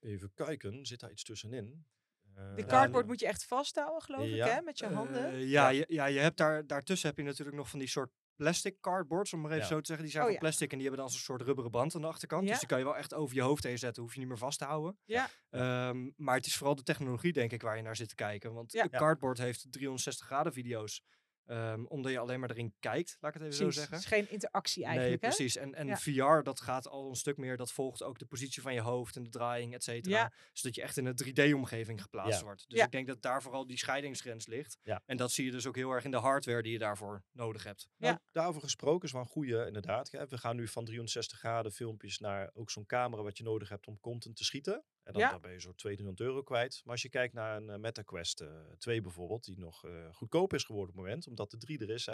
Even 0.00 0.32
kijken, 0.34 0.86
zit 0.86 1.00
daar 1.00 1.10
iets 1.10 1.24
tussenin? 1.24 1.86
De 2.34 2.54
Eh, 2.56 2.66
cardboard 2.66 3.06
moet 3.06 3.20
je 3.20 3.26
echt 3.26 3.44
vasthouden, 3.44 4.02
geloof 4.02 4.26
Ja. 4.28 4.46
ik, 4.46 4.52
hè? 4.52 4.60
Met 4.60 4.78
je 4.78 4.86
handen. 4.86 5.24
Eh, 5.24 5.48
ja, 5.50 5.68
Je, 5.68 5.84
ja, 5.88 6.06
je 6.06 6.18
hebt 6.18 6.36
daar, 6.36 6.66
daartussen 6.66 7.08
heb 7.08 7.16
je 7.18 7.24
natuurlijk 7.24 7.56
nog 7.56 7.68
van 7.70 7.78
die 7.78 7.88
soort 7.88 8.10
plastic 8.36 8.80
cardboards, 8.80 9.32
om 9.32 9.40
maar 9.40 9.50
even 9.50 9.62
Ja. 9.62 9.68
zo 9.68 9.78
te 9.80 9.86
zeggen. 9.86 10.04
Die 10.04 10.10
zijn 10.14 10.24
Oh, 10.24 10.30
van 10.30 10.38
ja. 10.40 10.44
plastic 10.46 10.70
en 10.72 10.78
die 10.78 10.86
hebben 10.86 11.04
dan 11.04 11.12
zo'n 11.14 11.22
soort 11.24 11.42
rubberen 11.42 11.70
band 11.70 11.94
aan 11.94 12.00
de 12.00 12.06
achterkant. 12.06 12.42
Ja. 12.44 12.48
Dus 12.50 12.58
die 12.58 12.68
kan 12.68 12.78
je 12.78 12.84
wel 12.84 12.96
echt 12.96 13.14
over 13.14 13.34
je 13.36 13.42
hoofd 13.42 13.64
heen 13.64 13.78
zetten, 13.78 14.02
hoef 14.02 14.12
je 14.12 14.18
niet 14.18 14.28
meer 14.28 14.38
vast 14.38 14.58
te 14.58 14.64
houden. 14.64 14.98
Ja. 15.04 15.28
Ehm, 15.50 16.10
maar 16.16 16.34
het 16.36 16.46
is 16.46 16.56
vooral 16.56 16.74
de 16.74 16.82
technologie, 16.82 17.32
denk 17.32 17.52
ik, 17.52 17.62
waar 17.62 17.76
je 17.76 17.82
naar 17.82 17.96
zit 17.96 18.08
te 18.08 18.14
kijken. 18.14 18.52
Want 18.54 18.86
cardboard 18.90 19.38
heeft 19.38 19.66
360 19.72 20.26
graden 20.26 20.52
video's. 20.52 21.02
Ehm, 21.46 21.84
omdat 21.84 22.12
je 22.12 22.18
alleen 22.18 22.40
maar 22.40 22.50
erin 22.50 22.74
kijkt, 22.80 23.16
laat 23.20 23.34
ik 23.34 23.40
het 23.40 23.52
even 23.52 23.64
Precies. 23.64 23.74
zo 23.74 23.80
zeggen. 23.80 23.94
Het 23.94 24.04
is 24.04 24.10
geen 24.18 24.30
interactie 24.30 24.84
eigenlijk, 24.84 25.20
nee, 25.22 25.30
hè? 25.30 25.36
precies. 25.36 25.56
En, 25.56 25.74
en 25.74 25.86
Ja. 25.86 25.96
VR, 25.96 26.42
dat 26.42 26.60
gaat 26.60 26.88
al 26.88 27.08
een 27.08 27.14
stuk 27.14 27.36
meer, 27.36 27.56
dat 27.56 27.72
volgt 27.72 28.02
ook 28.02 28.18
de 28.18 28.26
positie 28.26 28.62
van 28.62 28.74
je 28.74 28.80
hoofd 28.80 29.16
en 29.16 29.22
de 29.22 29.30
draaiing, 29.30 29.74
et 29.74 29.82
cetera. 29.84 30.16
Ja. 30.18 30.32
Zodat 30.52 30.74
je 30.74 30.82
echt 30.82 30.96
in 30.96 31.06
een 31.06 31.16
3D-omgeving 31.24 32.02
geplaatst 32.02 32.38
Ja. 32.38 32.44
wordt. 32.44 32.64
Dus 32.68 32.78
Ja. 32.78 32.84
ik 32.84 32.90
denk 32.90 33.06
dat 33.06 33.22
daar 33.22 33.42
vooral 33.42 33.66
die 33.66 33.78
scheidingsgrens 33.78 34.46
ligt. 34.46 34.78
Ja. 34.82 35.02
En 35.06 35.16
dat 35.16 35.30
zie 35.32 35.44
je 35.44 35.50
dus 35.50 35.66
ook 35.66 35.76
heel 35.76 35.90
erg 35.90 36.04
in 36.04 36.10
de 36.10 36.16
hardware 36.16 36.62
die 36.62 36.72
je 36.72 36.78
daarvoor 36.78 37.22
nodig 37.32 37.64
hebt. 37.64 37.88
Ja. 37.96 38.06
Nou, 38.06 38.18
daarover 38.32 38.60
gesproken 38.62 39.06
is 39.06 39.12
wel 39.12 39.20
een 39.20 39.26
goede, 39.28 39.66
inderdaad. 39.66 40.10
We 40.10 40.38
gaan 40.38 40.56
nu 40.56 40.68
van 40.68 40.84
360 40.84 41.38
graden 41.38 41.72
filmpjes 41.72 42.18
naar 42.18 42.50
ook 42.54 42.70
zo'n 42.70 42.86
camera 42.86 43.22
wat 43.22 43.36
je 43.38 43.44
nodig 43.44 43.68
hebt 43.68 43.86
om 43.86 44.00
content 44.00 44.36
te 44.36 44.44
schieten. 44.44 44.84
En 45.04 45.12
dan, 45.12 45.22
Ja. 45.22 45.30
dan 45.30 45.40
ben 45.40 45.52
je 45.52 45.60
zo 45.60 45.72
200 45.72 46.20
euro 46.20 46.42
kwijt. 46.42 46.80
Maar 46.84 46.92
als 46.92 47.02
je 47.02 47.08
kijkt 47.08 47.34
naar 47.34 47.56
een 47.56 47.70
eh, 47.70 47.78
Meta 47.78 48.02
Quest 48.02 48.40
eh, 48.40 48.48
2 48.78 49.00
bijvoorbeeld, 49.00 49.44
die 49.44 49.58
nog 49.58 49.84
eh, 49.84 50.08
goedkoop 50.12 50.52
is 50.54 50.64
geworden 50.64 50.90
op 50.90 50.96
het 50.96 51.04
moment, 51.04 51.26
omdat 51.26 51.50
de 51.50 51.56
3 51.58 51.78
er 51.78 51.90
is, 51.90 52.08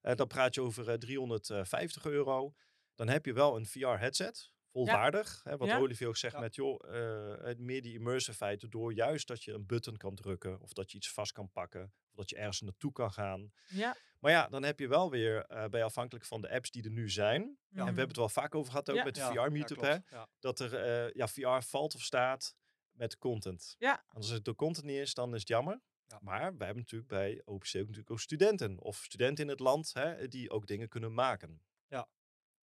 hè, 0.00 0.14
dan 0.14 0.26
praat 0.26 0.54
je 0.54 0.60
over 0.62 0.88
eh, 0.90 0.94
350 0.98 2.04
euro. 2.04 2.54
Dan 2.94 3.08
heb 3.08 3.24
je 3.26 3.32
wel 3.32 3.56
een 3.56 3.66
VR-headset, 3.66 4.52
volwaardig. 4.70 5.40
Hè, 5.44 5.56
wat 5.56 5.68
Ja. 5.68 5.78
Olivier 5.78 6.08
ook 6.08 6.16
zegt 6.16 6.34
Ja. 6.34 6.40
met, 6.40 6.54
joh, 6.54 6.96
eh, 6.96 7.44
het 7.44 7.58
meer 7.58 7.82
die 7.82 7.94
immersive 7.94 8.36
feiten 8.36 8.70
door 8.70 8.92
juist 8.92 9.28
dat 9.28 9.42
je 9.44 9.52
een 9.52 9.66
button 9.66 9.96
kan 9.96 10.14
drukken 10.14 10.60
of 10.60 10.72
dat 10.72 10.90
je 10.90 10.96
iets 10.96 11.12
vast 11.12 11.32
kan 11.32 11.50
pakken 11.50 11.82
of 12.10 12.14
dat 12.16 12.30
je 12.30 12.36
ergens 12.36 12.60
naartoe 12.60 12.92
kan 12.92 13.12
gaan. 13.12 13.52
Ja. 13.66 13.96
Maar 14.18 14.30
ja, 14.32 14.48
dan 14.48 14.62
heb 14.62 14.78
je 14.78 14.88
wel 14.88 15.10
weer, 15.10 15.44
eh 15.46 15.64
bij 15.68 15.84
afhankelijk 15.84 16.24
van 16.26 16.40
de 16.40 16.50
apps 16.50 16.70
die 16.70 16.82
er 16.84 16.90
nu 16.90 17.10
zijn. 17.10 17.42
En 17.42 17.56
we 17.70 17.82
hebben 17.82 18.06
het 18.08 18.16
wel 18.16 18.28
vaak 18.28 18.54
over 18.54 18.70
gehad 18.70 18.90
ook 18.90 18.96
Ja. 18.96 19.04
met 19.04 19.14
de 19.14 19.20
Ja, 19.20 19.32
VR-meetup, 19.32 19.80
hè. 19.80 19.96
Dat 20.38 20.60
er, 20.60 20.74
eh, 20.74 21.12
ja, 21.12 21.28
VR 21.28 21.62
valt 21.68 21.94
of 21.94 22.02
staat 22.02 22.56
met 22.90 23.18
content. 23.18 23.74
Ja. 23.78 24.04
Als 24.08 24.28
het 24.28 24.44
de 24.44 24.54
content 24.54 24.86
niet 24.86 24.96
is, 24.98 25.14
dan 25.14 25.34
is 25.34 25.38
het 25.40 25.48
jammer. 25.48 25.80
Ja. 26.06 26.18
Maar 26.22 26.38
wij 26.56 26.66
hebben 26.66 26.76
natuurlijk 26.76 27.10
bij 27.10 27.42
OPC 27.44 27.66
ook 27.76 27.80
natuurlijk 27.80 28.10
ook 28.10 28.20
studenten. 28.20 28.78
Of 28.80 28.96
studenten 28.96 29.44
in 29.44 29.50
het 29.50 29.60
land, 29.60 29.92
hè, 29.94 30.28
die 30.28 30.50
ook 30.50 30.66
dingen 30.66 30.88
kunnen 30.88 31.14
maken. 31.14 31.62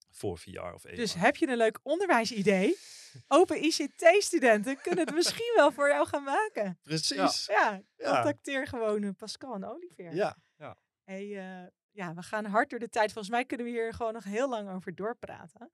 Ja. 0.09 0.13
Voor 0.17 0.37
VR 0.37 0.59
of 0.73 0.85
AR. 0.85 0.95
Dus 0.95 1.13
heb 1.13 1.35
je 1.35 1.47
een 1.47 1.57
leuk 1.57 1.79
onderwijsidee? 1.83 2.77
Open 3.27 3.63
ICT-studenten 3.63 4.81
kunnen 4.81 5.05
het 5.05 5.15
misschien 5.15 5.53
wel 5.55 5.71
voor 5.71 5.87
jou 5.89 6.07
gaan 6.07 6.23
maken. 6.23 6.79
Precies. 6.83 7.45
Ja, 7.45 7.81
Ja. 7.95 8.13
contacteer 8.13 8.67
gewoon 8.67 9.03
eh, 9.03 9.09
Pascal 9.17 9.53
en 9.53 9.65
Olivier. 9.65 10.13
Ja. 10.15 10.37
Hey, 11.03 11.37
eh, 11.37 11.67
ja, 11.91 12.13
we 12.13 12.21
gaan 12.21 12.45
hard 12.45 12.69
door 12.69 12.79
de 12.79 12.89
tijd. 12.89 13.11
Volgens 13.11 13.33
mij 13.33 13.45
kunnen 13.45 13.65
we 13.65 13.71
hier 13.71 13.93
gewoon 13.93 14.13
nog 14.13 14.23
heel 14.23 14.49
lang 14.49 14.69
over 14.69 14.95
doorpraten. 14.95 15.71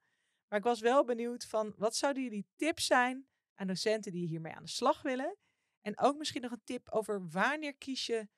Maar 0.48 0.58
ik 0.58 0.64
was 0.64 0.80
wel 0.80 1.04
benieuwd 1.04 1.44
van 1.44 1.74
wat 1.76 1.96
zouden 1.96 2.22
jullie 2.22 2.46
tips 2.56 2.86
zijn 2.86 3.28
aan 3.54 3.66
docenten 3.66 4.12
die 4.12 4.26
hiermee 4.26 4.54
aan 4.54 4.62
de 4.62 4.68
slag 4.68 5.02
willen? 5.02 5.36
En 5.80 5.98
ook 5.98 6.16
misschien 6.16 6.42
nog 6.42 6.50
een 6.50 6.64
tip 6.64 6.90
over 6.90 7.28
wanneer 7.28 7.74
kies 7.76 8.06
je 8.06 8.28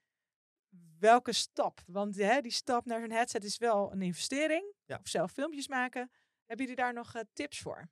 welke 0.99 1.33
stap? 1.33 1.80
Want 1.87 2.16
hè, 2.16 2.40
die 2.40 2.52
stap 2.52 2.85
naar 2.85 3.00
zo'n 3.00 3.11
headset 3.11 3.45
is 3.45 3.59
wel 3.59 3.92
een 3.92 4.02
investering. 4.02 4.75
Ja. 4.85 4.99
Of 5.02 5.09
zelf 5.09 5.33
filmpjes 5.33 5.68
maken. 5.68 6.11
Hebben 6.47 6.66
jullie 6.66 6.83
daar 6.83 6.92
nog 6.92 7.14
eh, 7.14 7.23
tips 7.33 7.59
voor? 7.59 7.88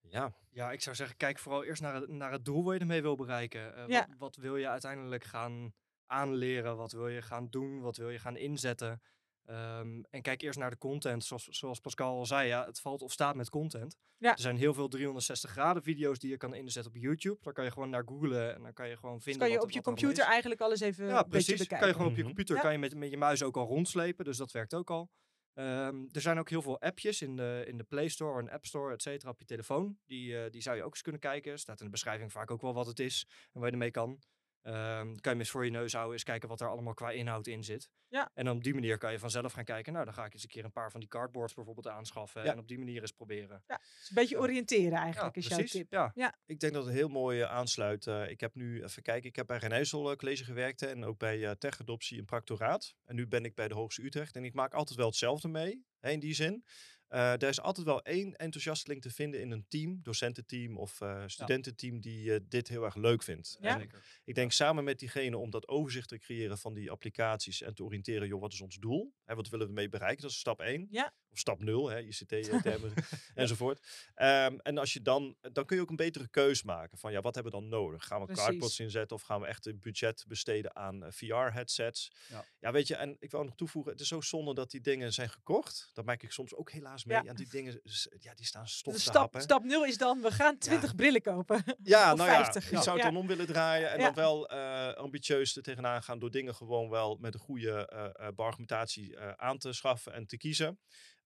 Ja, 0.00 0.32
Ja, 0.50 0.72
ik 0.72 0.80
zou 0.82 0.96
zeggen, 0.96 1.16
kijk 1.16 1.38
vooral 1.38 1.64
eerst 1.64 1.82
naar 1.82 1.94
het, 1.94 2.08
naar 2.08 2.32
het 2.32 2.44
doel 2.44 2.64
waar 2.64 2.74
je 2.74 2.80
ermee 2.80 3.02
wil 3.02 3.16
bereiken. 3.16 3.74
Eh, 3.74 3.86
Ja. 3.88 4.06
wat, 4.08 4.16
wat 4.18 4.36
wil 4.36 4.56
je 4.56 4.68
uiteindelijk 4.68 5.24
gaan 5.24 5.72
aanleren? 6.06 6.76
Wat 6.76 6.92
wil 6.92 7.08
je 7.08 7.22
gaan 7.22 7.48
doen? 7.48 7.80
Wat 7.80 7.96
wil 7.96 8.10
je 8.10 8.18
gaan 8.18 8.36
inzetten? 8.36 9.02
Ehm, 9.44 10.02
en 10.10 10.22
kijk 10.22 10.42
eerst 10.42 10.58
naar 10.58 10.70
de 10.70 10.78
content. 10.78 11.24
Zoals, 11.24 11.44
zoals 11.44 11.80
Pascal 11.80 12.16
al 12.18 12.26
zei, 12.26 12.48
ja, 12.48 12.66
het 12.66 12.80
valt 12.80 13.02
of 13.02 13.12
staat 13.12 13.34
met 13.34 13.50
content. 13.50 13.96
Ja. 14.16 14.32
Er 14.32 14.38
zijn 14.40 14.56
heel 14.56 14.74
veel 14.74 14.88
360 14.88 15.50
graden 15.50 15.82
video's 15.82 16.18
die 16.18 16.30
je 16.30 16.36
kan 16.36 16.54
inzetten 16.54 16.92
op 16.92 16.98
YouTube. 17.00 17.38
Daar 17.42 17.52
kan 17.52 17.64
je 17.64 17.70
gewoon 17.70 17.90
naar 17.90 18.02
googlen 18.06 18.54
en 18.54 18.62
dan 18.62 18.72
kan 18.72 18.88
je 18.88 18.96
gewoon 18.96 19.14
Dus 19.14 19.24
vinden 19.24 19.42
kan 19.42 19.50
je 19.50 19.56
wat 19.56 19.64
op 19.66 19.70
je 19.70 19.78
er 19.78 19.84
computer 19.84 20.24
eigenlijk 20.24 20.60
alles 20.60 20.80
even 20.80 21.06
Ja, 21.06 21.22
precies. 21.22 21.46
bekijken? 21.58 21.78
Kan 21.78 21.86
je 21.88 21.92
gewoon 21.94 22.08
op 22.10 22.16
je 22.16 22.22
Mhm. 22.22 22.28
computer 22.28 22.56
Ja. 22.56 22.62
kan 22.62 22.72
je 22.72 22.78
met, 22.78 22.94
met 22.94 23.10
je 23.10 23.16
muis 23.16 23.42
ook 23.42 23.56
al 23.56 23.66
rondslepen, 23.66 24.24
dus 24.24 24.36
dat 24.36 24.50
werkt 24.52 24.74
ook 24.74 24.90
al. 24.90 25.10
Ehm, 25.54 26.04
er 26.12 26.20
zijn 26.20 26.38
ook 26.38 26.50
heel 26.50 26.62
veel 26.62 26.80
appjes 26.80 27.22
in 27.22 27.36
de, 27.36 27.64
in 27.66 27.76
de 27.76 27.84
Play 27.84 28.08
Store 28.08 28.40
en 28.40 28.50
App 28.50 28.64
Store, 28.66 28.92
et 28.94 29.02
cetera, 29.02 29.30
op 29.30 29.38
je 29.38 29.44
telefoon. 29.44 29.98
Die, 30.06 30.38
eh, 30.44 30.50
die 30.50 30.62
zou 30.62 30.76
je 30.76 30.82
ook 30.82 30.90
eens 30.92 31.02
kunnen 31.02 31.20
kijken. 31.20 31.58
Staat 31.58 31.78
in 31.78 31.84
de 31.84 31.90
beschrijving 31.90 32.32
vaak 32.32 32.50
ook 32.50 32.60
wel 32.62 32.74
wat 32.74 32.86
het 32.86 32.98
is 32.98 33.26
en 33.52 33.60
waar 33.60 33.66
je 33.66 33.72
ermee 33.72 33.90
kan. 33.90 34.18
Ehm, 34.62 35.14
kan 35.16 35.32
je 35.32 35.38
eens 35.38 35.50
voor 35.50 35.64
je 35.64 35.70
neus 35.70 35.92
houden, 35.92 36.12
eens 36.12 36.22
kijken 36.24 36.48
wat 36.48 36.60
er 36.60 36.68
allemaal 36.68 36.94
qua 36.94 37.10
inhoud 37.10 37.46
in 37.46 37.64
zit. 37.64 37.90
Ja. 38.08 38.30
En 38.34 38.50
op 38.50 38.62
die 38.64 38.74
manier 38.74 38.98
kan 38.98 39.12
je 39.12 39.18
vanzelf 39.18 39.52
gaan 39.52 39.64
kijken. 39.64 39.92
Nou, 39.92 40.04
dan 40.04 40.14
ga 40.14 40.24
ik 40.24 40.32
eens 40.32 40.42
een 40.42 40.48
keer 40.48 40.64
een 40.64 40.72
paar 40.72 40.90
van 40.90 41.00
die 41.00 41.08
cardboards 41.08 41.54
bijvoorbeeld 41.54 41.88
aanschaffen. 41.88 42.44
Ja. 42.44 42.52
En 42.52 42.58
op 42.58 42.68
die 42.68 42.78
manier 42.78 43.00
eens 43.00 43.12
proberen. 43.12 43.62
Dus 43.66 43.76
een 44.08 44.14
beetje 44.14 44.34
Ja. 44.34 44.40
oriënteren 44.42 44.98
eigenlijk 44.98 45.34
ja, 45.34 45.40
is 45.40 45.48
jouw 45.48 45.64
tip. 45.64 46.12
Ja. 46.14 46.38
ik 46.46 46.60
denk 46.60 46.72
dat 46.72 46.84
het 46.84 46.94
heel 46.94 47.08
mooi 47.08 47.40
eh, 47.40 47.50
aansluit. 47.50 48.06
Eh, 48.06 48.30
ik 48.30 48.40
heb 48.40 48.54
nu, 48.54 48.82
even 48.84 49.02
kijken, 49.02 49.28
ik 49.28 49.36
heb 49.36 49.46
bij 49.46 49.58
Renijssel 49.58 50.16
College 50.16 50.44
gewerkt 50.44 50.82
en 50.82 51.04
ook 51.04 51.18
bij 51.18 51.44
eh 51.46 51.50
Tech 51.50 51.80
Adoptie 51.80 52.18
en 52.18 52.24
Practoraat. 52.24 52.94
En 53.04 53.14
nu 53.14 53.26
ben 53.26 53.44
ik 53.44 53.54
bij 53.54 53.68
de 53.68 53.74
Hoogste 53.74 54.04
Utrecht 54.04 54.36
en 54.36 54.44
ik 54.44 54.54
maak 54.54 54.74
altijd 54.74 54.98
wel 54.98 55.06
hetzelfde 55.08 55.48
mee, 55.48 55.84
hè, 55.98 56.10
in 56.10 56.20
die 56.20 56.34
zin. 56.34 56.64
Eh 57.10 57.32
er 57.32 57.48
is 57.48 57.60
altijd 57.60 57.86
wel 57.86 58.02
één 58.02 58.36
enthousiasteling 58.36 59.02
te 59.02 59.10
vinden 59.10 59.40
in 59.40 59.50
een 59.50 59.64
team, 59.68 60.00
docententeam 60.02 60.78
of 60.78 61.00
eh, 61.00 61.22
studententeam, 61.26 62.00
die 62.00 62.34
eh, 62.34 62.40
dit 62.48 62.68
heel 62.68 62.84
erg 62.84 62.94
leuk 62.94 63.22
vindt. 63.22 63.56
Ja. 63.60 63.80
En 63.80 63.90
ik 64.24 64.34
denk 64.34 64.52
samen 64.52 64.84
met 64.84 64.98
diegene 64.98 65.36
om 65.38 65.50
dat 65.50 65.68
overzicht 65.68 66.08
te 66.08 66.18
creëren 66.18 66.58
van 66.58 66.74
die 66.74 66.90
applicaties 66.90 67.62
en 67.62 67.74
te 67.74 67.84
oriënteren, 67.84 68.28
joh, 68.28 68.40
wat 68.40 68.52
is 68.52 68.60
ons 68.60 68.76
doel? 68.76 69.14
Hè, 69.24 69.34
wat 69.34 69.48
willen 69.48 69.66
we 69.66 69.72
mee 69.72 69.88
bereiken? 69.88 70.22
Dat 70.22 70.30
is 70.30 70.38
stap 70.38 70.60
1. 70.60 70.86
Ja. 70.90 71.12
Of 71.32 71.38
stap 71.38 71.62
0, 71.62 71.88
hè, 71.90 72.00
ICT-termen 72.00 72.92
enzovoort. 73.34 73.80
Ehm, 74.14 74.56
en 74.62 74.78
als 74.78 74.92
je 74.92 75.02
dan, 75.02 75.36
dan 75.52 75.64
kun 75.64 75.76
je 75.76 75.82
ook 75.82 75.90
een 75.90 75.96
betere 75.96 76.28
keus 76.28 76.62
maken 76.62 76.98
van, 76.98 77.12
ja, 77.12 77.20
wat 77.20 77.34
hebben 77.34 77.52
we 77.52 77.58
dan 77.58 77.68
nodig? 77.68 78.06
Gaan 78.06 78.20
we 78.20 78.26
Precies. 78.26 78.44
cardboards 78.44 78.80
inzetten 78.80 79.16
of 79.16 79.22
gaan 79.22 79.40
we 79.40 79.46
echt 79.46 79.66
een 79.66 79.80
budget 79.80 80.24
besteden 80.28 80.76
aan 80.76 81.04
eh, 81.04 81.12
VR-headsets? 81.12 82.12
Ja. 82.28 82.44
ja, 82.58 82.72
weet 82.72 82.86
je, 82.86 82.96
en 82.96 83.16
ik 83.18 83.30
wil 83.30 83.44
nog 83.44 83.54
toevoegen, 83.54 83.92
het 83.92 84.00
is 84.00 84.08
zo 84.08 84.20
zonde 84.20 84.54
dat 84.54 84.70
die 84.70 84.80
dingen 84.80 85.12
zijn 85.12 85.30
gekocht. 85.30 85.90
Dat 85.92 86.04
merk 86.04 86.22
ik 86.22 86.32
soms 86.32 86.54
ook 86.54 86.70
helaas 86.70 87.04
mee. 87.04 87.22
Ja. 87.22 87.24
En 87.24 87.36
die 87.36 87.48
dingen, 87.48 87.80
ja, 88.18 88.34
die 88.34 88.46
staan 88.46 88.68
stof 88.68 88.92
Dus 88.92 89.02
te 89.02 89.08
stap, 89.10 89.22
happen. 89.22 89.40
stap 89.40 89.64
0 89.64 89.84
is 89.84 89.98
dan, 89.98 90.20
we 90.20 90.30
gaan 90.30 90.58
20 90.58 90.94
brillen 90.94 91.22
kopen. 91.22 91.64
Ja, 91.82 92.14
nou 92.14 92.28
50. 92.28 92.70
ja, 92.70 92.76
ik 92.76 92.82
zou 92.82 92.96
het 92.96 93.06
dan 93.06 93.16
om 93.16 93.26
willen 93.26 93.46
draaien 93.46 93.90
en 93.90 93.98
dan 93.98 94.14
wel 94.14 94.48
eh, 94.48 94.94
ambitieus 94.94 95.56
er 95.56 95.62
tegenaan 95.62 96.02
gaan 96.02 96.18
door 96.18 96.30
dingen 96.30 96.54
gewoon 96.54 96.90
wel 96.90 97.16
met 97.20 97.34
een 97.34 97.40
goede 97.40 97.86
eh 97.86 98.28
argumentatie 98.36 99.18
aan 99.18 99.58
te 99.58 99.72
schaffen 99.72 100.12
en 100.12 100.26
te 100.26 100.36
kiezen. 100.36 100.78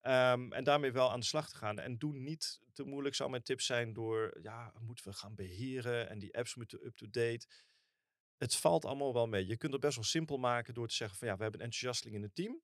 Ehm, 0.04 0.52
en 0.52 0.64
daarmee 0.64 0.92
wel 0.92 1.10
aan 1.10 1.20
de 1.20 1.26
slag 1.26 1.48
te 1.48 1.56
gaan. 1.56 1.78
En 1.78 1.98
doe 1.98 2.14
niet 2.14 2.60
te 2.72 2.84
moeilijk, 2.84 3.14
zou 3.14 3.30
mijn 3.30 3.42
tip 3.42 3.60
zijn, 3.60 3.92
door, 3.92 4.38
ja, 4.42 4.72
moeten 4.80 5.04
we 5.08 5.12
gaan 5.12 5.34
beheren 5.34 6.08
en 6.08 6.18
die 6.18 6.36
apps 6.36 6.54
moeten 6.54 6.86
up-to-date. 6.86 7.46
Het 8.36 8.56
valt 8.56 8.84
allemaal 8.84 9.12
wel 9.12 9.26
mee. 9.26 9.46
Je 9.46 9.56
kunt 9.56 9.72
het 9.72 9.80
best 9.80 9.94
wel 9.94 10.04
simpel 10.04 10.36
maken 10.38 10.74
door 10.74 10.88
te 10.88 10.94
zeggen 10.94 11.18
van, 11.18 11.28
ja, 11.28 11.36
we 11.36 11.42
hebben 11.42 11.60
een 11.60 11.66
enthousiasteling 11.66 12.16
in 12.16 12.22
het 12.22 12.34
team. 12.34 12.60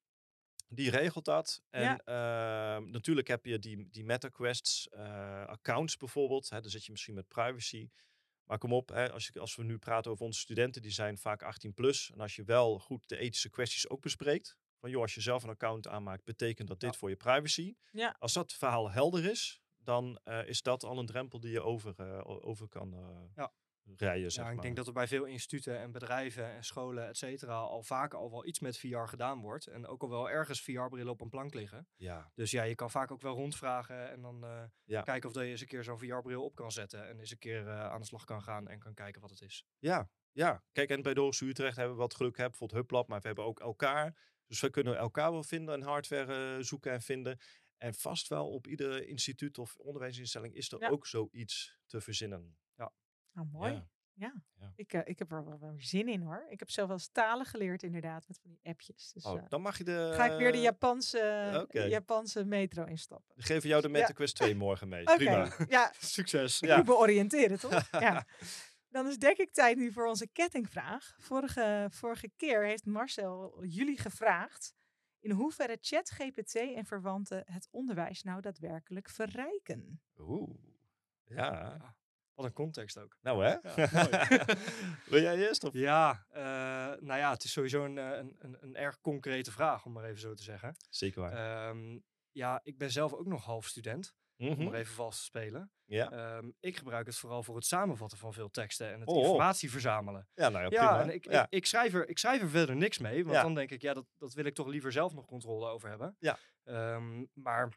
Die 0.68 0.90
regelt 0.90 1.24
dat. 1.24 1.62
En 1.70 1.82
Ja. 1.82 2.00
ehm, 2.76 2.90
natuurlijk 2.90 3.28
heb 3.28 3.44
je 3.46 3.58
die, 3.58 3.88
die 3.90 4.04
MetaQuests 4.04 4.88
eh, 4.88 5.46
accounts 5.46 5.96
bijvoorbeeld. 5.96 6.50
Hè, 6.50 6.60
dan 6.60 6.70
zit 6.70 6.84
je 6.84 6.90
misschien 6.90 7.14
met 7.14 7.28
privacy. 7.28 7.88
Maar 8.44 8.58
kom 8.58 8.72
op, 8.72 8.88
hè, 8.88 9.12
als, 9.12 9.26
je, 9.26 9.40
als 9.40 9.56
we 9.56 9.64
nu 9.64 9.78
praten 9.78 10.10
over 10.10 10.24
onze 10.24 10.40
studenten, 10.40 10.82
die 10.82 10.90
zijn 10.90 11.18
vaak 11.18 11.42
18 11.42 11.74
plus. 11.74 12.10
En 12.10 12.20
als 12.20 12.36
je 12.36 12.44
wel 12.44 12.78
goed 12.78 13.08
de 13.08 13.16
ethische 13.16 13.50
kwesties 13.50 13.88
ook 13.88 14.00
bespreekt. 14.00 14.56
Van 14.80 14.90
joh, 14.90 15.02
als 15.02 15.14
je 15.14 15.20
zelf 15.20 15.42
een 15.42 15.48
account 15.50 15.88
aanmaakt, 15.88 16.24
betekent 16.24 16.68
dat 16.68 16.80
dit 16.80 16.92
Ja. 16.92 16.98
voor 16.98 17.08
je 17.08 17.16
privacy. 17.16 17.74
Ja. 17.92 18.16
Als 18.18 18.32
dat 18.32 18.52
verhaal 18.52 18.90
helder 18.90 19.24
is, 19.30 19.60
dan 19.78 20.20
eh, 20.24 20.46
is 20.48 20.62
dat 20.62 20.84
al 20.84 20.98
een 20.98 21.06
drempel 21.06 21.40
die 21.40 21.50
je 21.52 21.62
over, 21.62 21.94
eh, 21.96 22.20
over 22.24 22.68
kan 22.68 22.94
eh, 22.94 23.20
Ja. 23.34 23.52
rijden. 23.96 24.30
Zeg 24.32 24.42
Ja, 24.44 24.48
ik 24.50 24.54
maar. 24.56 24.64
denk 24.64 24.76
dat 24.76 24.86
er 24.86 24.92
bij 24.92 25.08
veel 25.08 25.24
instituten 25.24 25.78
en 25.78 25.92
bedrijven 25.92 26.44
en 26.50 26.64
scholen, 26.64 27.08
et 27.08 27.16
cetera, 27.16 27.54
al 27.54 27.82
vaak 27.82 28.14
al 28.14 28.30
wel 28.30 28.46
iets 28.46 28.60
met 28.60 28.78
VR 28.78 28.98
gedaan 29.04 29.40
wordt. 29.40 29.66
En 29.66 29.86
ook 29.86 30.02
al 30.02 30.08
wel 30.10 30.30
ergens 30.30 30.60
VR-brillen 30.62 31.12
op 31.12 31.20
een 31.20 31.28
plank 31.28 31.54
liggen. 31.54 31.88
Ja, 31.96 32.30
Dus 32.34 32.50
ja, 32.50 32.62
je 32.62 32.74
kan 32.74 32.90
vaak 32.90 33.10
ook 33.10 33.20
wel 33.22 33.34
rondvragen 33.34 34.10
en 34.10 34.20
dan 34.22 34.44
Ja. 34.84 35.02
kijken 35.02 35.28
of 35.28 35.34
dat 35.34 35.44
je 35.44 35.50
eens 35.50 35.60
een 35.60 35.66
keer 35.66 35.84
zo'n 35.84 35.98
VR-bril 35.98 36.44
op 36.44 36.54
kan 36.54 36.72
zetten. 36.72 37.08
En 37.08 37.18
eens 37.18 37.30
een 37.30 37.38
keer 37.38 37.70
aan 37.70 38.00
de 38.00 38.06
slag 38.06 38.24
kan 38.24 38.42
gaan 38.42 38.68
en 38.68 38.78
kan 38.78 38.94
kijken 38.94 39.20
wat 39.20 39.30
het 39.30 39.40
is. 39.40 39.66
ja, 39.78 40.10
ja. 40.32 40.62
Kijk, 40.72 40.90
en 40.90 41.02
bij 41.02 41.12
Hogeschool 41.16 41.48
Utrecht 41.48 41.76
hebben 41.76 41.94
we 41.94 42.00
wat 42.02 42.14
geluk, 42.14 42.36
hè, 42.36 42.44
bijvoorbeeld 42.48 42.80
Hublab, 42.80 43.08
maar 43.08 43.20
we 43.20 43.26
hebben 43.26 43.44
ook 43.44 43.60
elkaar. 43.60 44.29
Dus 44.50 44.60
we 44.60 44.70
kunnen 44.70 44.96
elkaar 44.96 45.32
wel 45.32 45.42
vinden 45.42 45.74
en 45.74 45.82
hardware 45.82 46.56
eh, 46.56 46.62
zoeken 46.64 46.92
en 46.92 47.00
vinden. 47.02 47.38
En 47.78 47.94
vast 47.94 48.28
wel 48.28 48.48
op 48.50 48.66
ieder 48.66 49.06
instituut 49.08 49.58
of 49.58 49.76
onderwijsinstelling 49.76 50.54
is 50.54 50.72
er 50.72 50.80
Ja. 50.80 50.88
ook 50.88 51.06
zoiets 51.06 51.78
te 51.86 52.00
verzinnen. 52.00 52.56
Nou, 53.32 53.48
mooi. 53.52 53.72
Ja. 53.72 53.88
Ja, 54.14 54.42
Ja. 54.60 54.72
Ik, 54.76 54.92
eh, 54.92 55.00
ik 55.04 55.18
heb 55.18 55.32
er 55.32 55.44
wel, 55.44 55.58
wel 55.58 55.74
zin 55.78 56.08
in 56.08 56.20
hoor. 56.20 56.46
Ik 56.48 56.58
heb 56.58 56.70
zelf 56.70 56.86
wel 56.88 56.96
eens 56.96 57.08
talen 57.12 57.46
geleerd 57.46 57.82
inderdaad 57.82 58.28
met 58.28 58.38
van 58.42 58.50
die 58.50 58.60
appjes. 58.62 59.12
Dus 59.12 59.24
Oh, 59.24 59.38
eh, 59.38 59.48
dan 59.48 59.60
mag 59.60 59.78
je 59.78 59.84
de. 59.84 60.10
ga 60.14 60.24
ik 60.32 60.38
weer 60.38 60.52
de 60.52 60.60
Japanse. 60.60 61.66
Japanse 61.70 62.44
metro 62.44 62.84
instappen. 62.84 63.32
We 63.36 63.42
geven 63.42 63.68
jou 63.68 63.82
de 63.82 63.88
Ja. 63.88 63.92
MetaQuest 63.94 64.34
2 64.36 64.54
morgen 64.54 64.88
mee. 64.88 65.04
Prima. 65.04 65.48
ja, 65.68 65.92
Succes! 66.00 66.60
ik 66.60 66.68
Ja. 66.68 66.76
moet 66.76 66.86
me 66.86 66.96
oriënteren 66.96 67.58
toch? 67.60 67.88
ja. 67.90 68.26
Dan 68.90 69.06
is 69.08 69.18
denk 69.18 69.36
ik 69.36 69.52
tijd 69.52 69.76
nu 69.76 69.92
voor 69.92 70.06
onze 70.06 70.28
kettingvraag. 70.28 71.16
Vorige, 71.18 71.88
vorige 71.90 72.30
keer 72.36 72.64
heeft 72.64 72.84
Marcel 72.84 73.64
jullie 73.64 73.98
gevraagd 73.98 74.74
in 75.20 75.30
hoeverre 75.30 75.78
ChatGPT 75.80 76.54
en 76.54 76.84
verwanten 76.84 77.42
het 77.46 77.68
onderwijs 77.70 78.22
nou 78.22 78.40
daadwerkelijk 78.40 79.08
verrijken. 79.08 80.00
Oeh. 80.18 80.54
Ja. 81.24 81.94
Wat 82.34 82.44
een 82.44 82.52
context 82.52 82.98
ook. 82.98 83.16
Nou 83.20 83.44
hè? 83.44 83.50
Ja, 83.50 83.88
mooi. 83.92 84.28
Wil 85.10 85.22
jij 85.22 85.36
eerst? 85.36 85.64
Of? 85.64 85.72
Ja, 85.72 86.26
eh, 86.28 86.42
nou 87.00 87.18
ja, 87.18 87.30
het 87.30 87.44
is 87.44 87.52
sowieso 87.52 87.84
een, 87.84 87.98
eh, 87.98 88.18
een, 88.18 88.36
een, 88.38 88.56
een 88.60 88.76
erg 88.76 89.00
concrete 89.00 89.52
vraag, 89.52 89.84
om 89.84 89.92
maar 89.92 90.04
even 90.04 90.20
zo 90.20 90.34
te 90.34 90.42
zeggen. 90.42 90.76
Zeker 90.88 91.20
waar. 91.20 91.68
Ehm, 91.68 91.98
ja, 92.30 92.60
ik 92.62 92.78
ben 92.78 92.90
zelf 92.90 93.12
ook 93.12 93.26
nog 93.26 93.44
half 93.44 93.66
student, 93.66 94.14
om 94.40 94.48
Mhm. 94.48 94.64
maar 94.64 94.74
even 94.74 94.94
vast 94.94 95.18
te 95.18 95.24
spelen. 95.24 95.70
Ja. 95.84 96.10
Ehm, 96.10 96.50
ik 96.60 96.76
gebruik 96.76 97.06
het 97.06 97.16
vooral 97.16 97.42
voor 97.42 97.56
het 97.56 97.64
samenvatten 97.66 98.18
van 98.18 98.32
veel 98.32 98.50
teksten 98.50 98.92
en 98.92 99.00
het 99.00 99.08
Oh, 99.08 99.16
oh. 99.16 99.22
informatie 99.22 99.70
verzamelen. 99.70 100.28
ja, 100.34 100.48
nou 100.48 100.64
ja, 100.64 100.70
Ja, 100.70 100.86
prima. 100.88 101.02
en 101.02 101.14
ik, 101.14 101.24
ja. 101.30 101.42
ik, 101.42 101.50
ik, 101.50 101.66
schrijf 101.66 101.94
er, 101.94 102.08
ik 102.08 102.18
schrijf 102.18 102.40
er 102.42 102.48
verder 102.50 102.76
niks 102.76 102.98
mee, 102.98 103.22
want 103.24 103.36
Ja. 103.36 103.42
dan 103.42 103.54
denk 103.54 103.70
ik, 103.70 103.82
ja, 103.82 103.94
dat, 103.94 104.06
dat 104.18 104.32
wil 104.34 104.44
ik 104.44 104.54
toch 104.54 104.66
liever 104.66 104.92
zelf 104.92 105.14
nog 105.14 105.26
controle 105.26 105.68
over 105.68 105.88
hebben. 105.88 106.16
Ja. 106.18 106.38
Ehm, 106.64 107.24
maar 107.32 107.72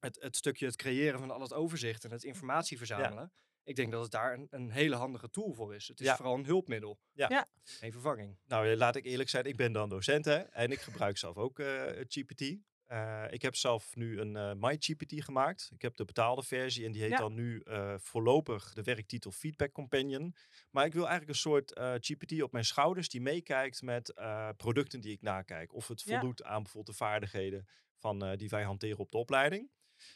het, 0.00 0.22
het 0.22 0.36
stukje 0.36 0.66
het 0.66 0.76
creëren 0.76 1.18
van 1.18 1.30
al 1.30 1.40
het 1.40 1.52
overzicht 1.52 2.04
en 2.04 2.10
het 2.10 2.24
informatie 2.24 2.76
verzamelen, 2.78 3.32
ik 3.62 3.76
denk 3.76 3.92
dat 3.92 4.02
het 4.02 4.10
daar 4.10 4.32
een, 4.34 4.46
een 4.50 4.70
hele 4.70 4.96
handige 4.96 5.30
tool 5.30 5.52
voor 5.52 5.74
is. 5.74 5.88
Het 5.88 6.00
is 6.00 6.06
Ja. 6.06 6.16
vooral 6.16 6.34
een 6.34 6.44
hulpmiddel, 6.46 6.98
Ja. 7.12 7.26
Ja. 7.28 7.46
geen 7.62 7.92
vervanging. 7.92 8.38
Nou, 8.46 8.68
eh, 8.70 8.76
laat 8.76 8.96
ik 8.96 9.04
eerlijk 9.04 9.28
zijn, 9.28 9.44
ik 9.44 9.56
ben 9.56 9.72
dan 9.72 9.88
docent 9.88 10.24
hè, 10.24 10.36
en 10.38 10.70
ik 10.70 10.80
gebruik 10.80 11.18
zelf 11.18 11.36
ook 11.36 11.58
eh, 11.58 11.82
GPT. 12.08 12.56
Eh, 12.86 13.24
ik 13.30 13.42
heb 13.42 13.54
zelf 13.56 13.94
nu 13.96 14.20
een 14.20 14.36
eh 14.36 14.52
MyGPT 14.54 15.24
gemaakt. 15.24 15.70
Ik 15.74 15.82
heb 15.82 15.96
de 15.96 16.04
betaalde 16.04 16.42
versie 16.42 16.84
en 16.84 16.92
die 16.92 17.02
heet 17.02 17.10
Ja. 17.10 17.16
dan 17.16 17.34
nu 17.34 17.60
eh, 17.60 17.94
voorlopig 17.98 18.72
de 18.72 18.82
werktitel 18.82 19.30
Feedback 19.30 19.72
Companion. 19.72 20.34
Maar 20.70 20.84
ik 20.86 20.92
wil 20.92 21.02
eigenlijk 21.08 21.30
een 21.30 21.42
soort 21.50 21.72
GPT 22.00 22.42
op 22.42 22.52
mijn 22.52 22.64
schouders 22.64 23.08
die 23.08 23.20
meekijkt 23.20 23.82
met 23.82 24.12
producten 24.56 25.00
die 25.00 25.12
ik 25.12 25.22
nakijk. 25.22 25.74
Of 25.74 25.88
het 25.88 26.02
Ja. 26.02 26.18
voldoet 26.18 26.42
aan 26.42 26.62
bijvoorbeeld 26.62 26.98
de 26.98 27.04
vaardigheden 27.04 27.66
van, 27.98 28.36
die 28.36 28.48
wij 28.48 28.62
hanteren 28.62 28.98
op 28.98 29.10
de 29.10 29.18
opleiding. 29.18 29.70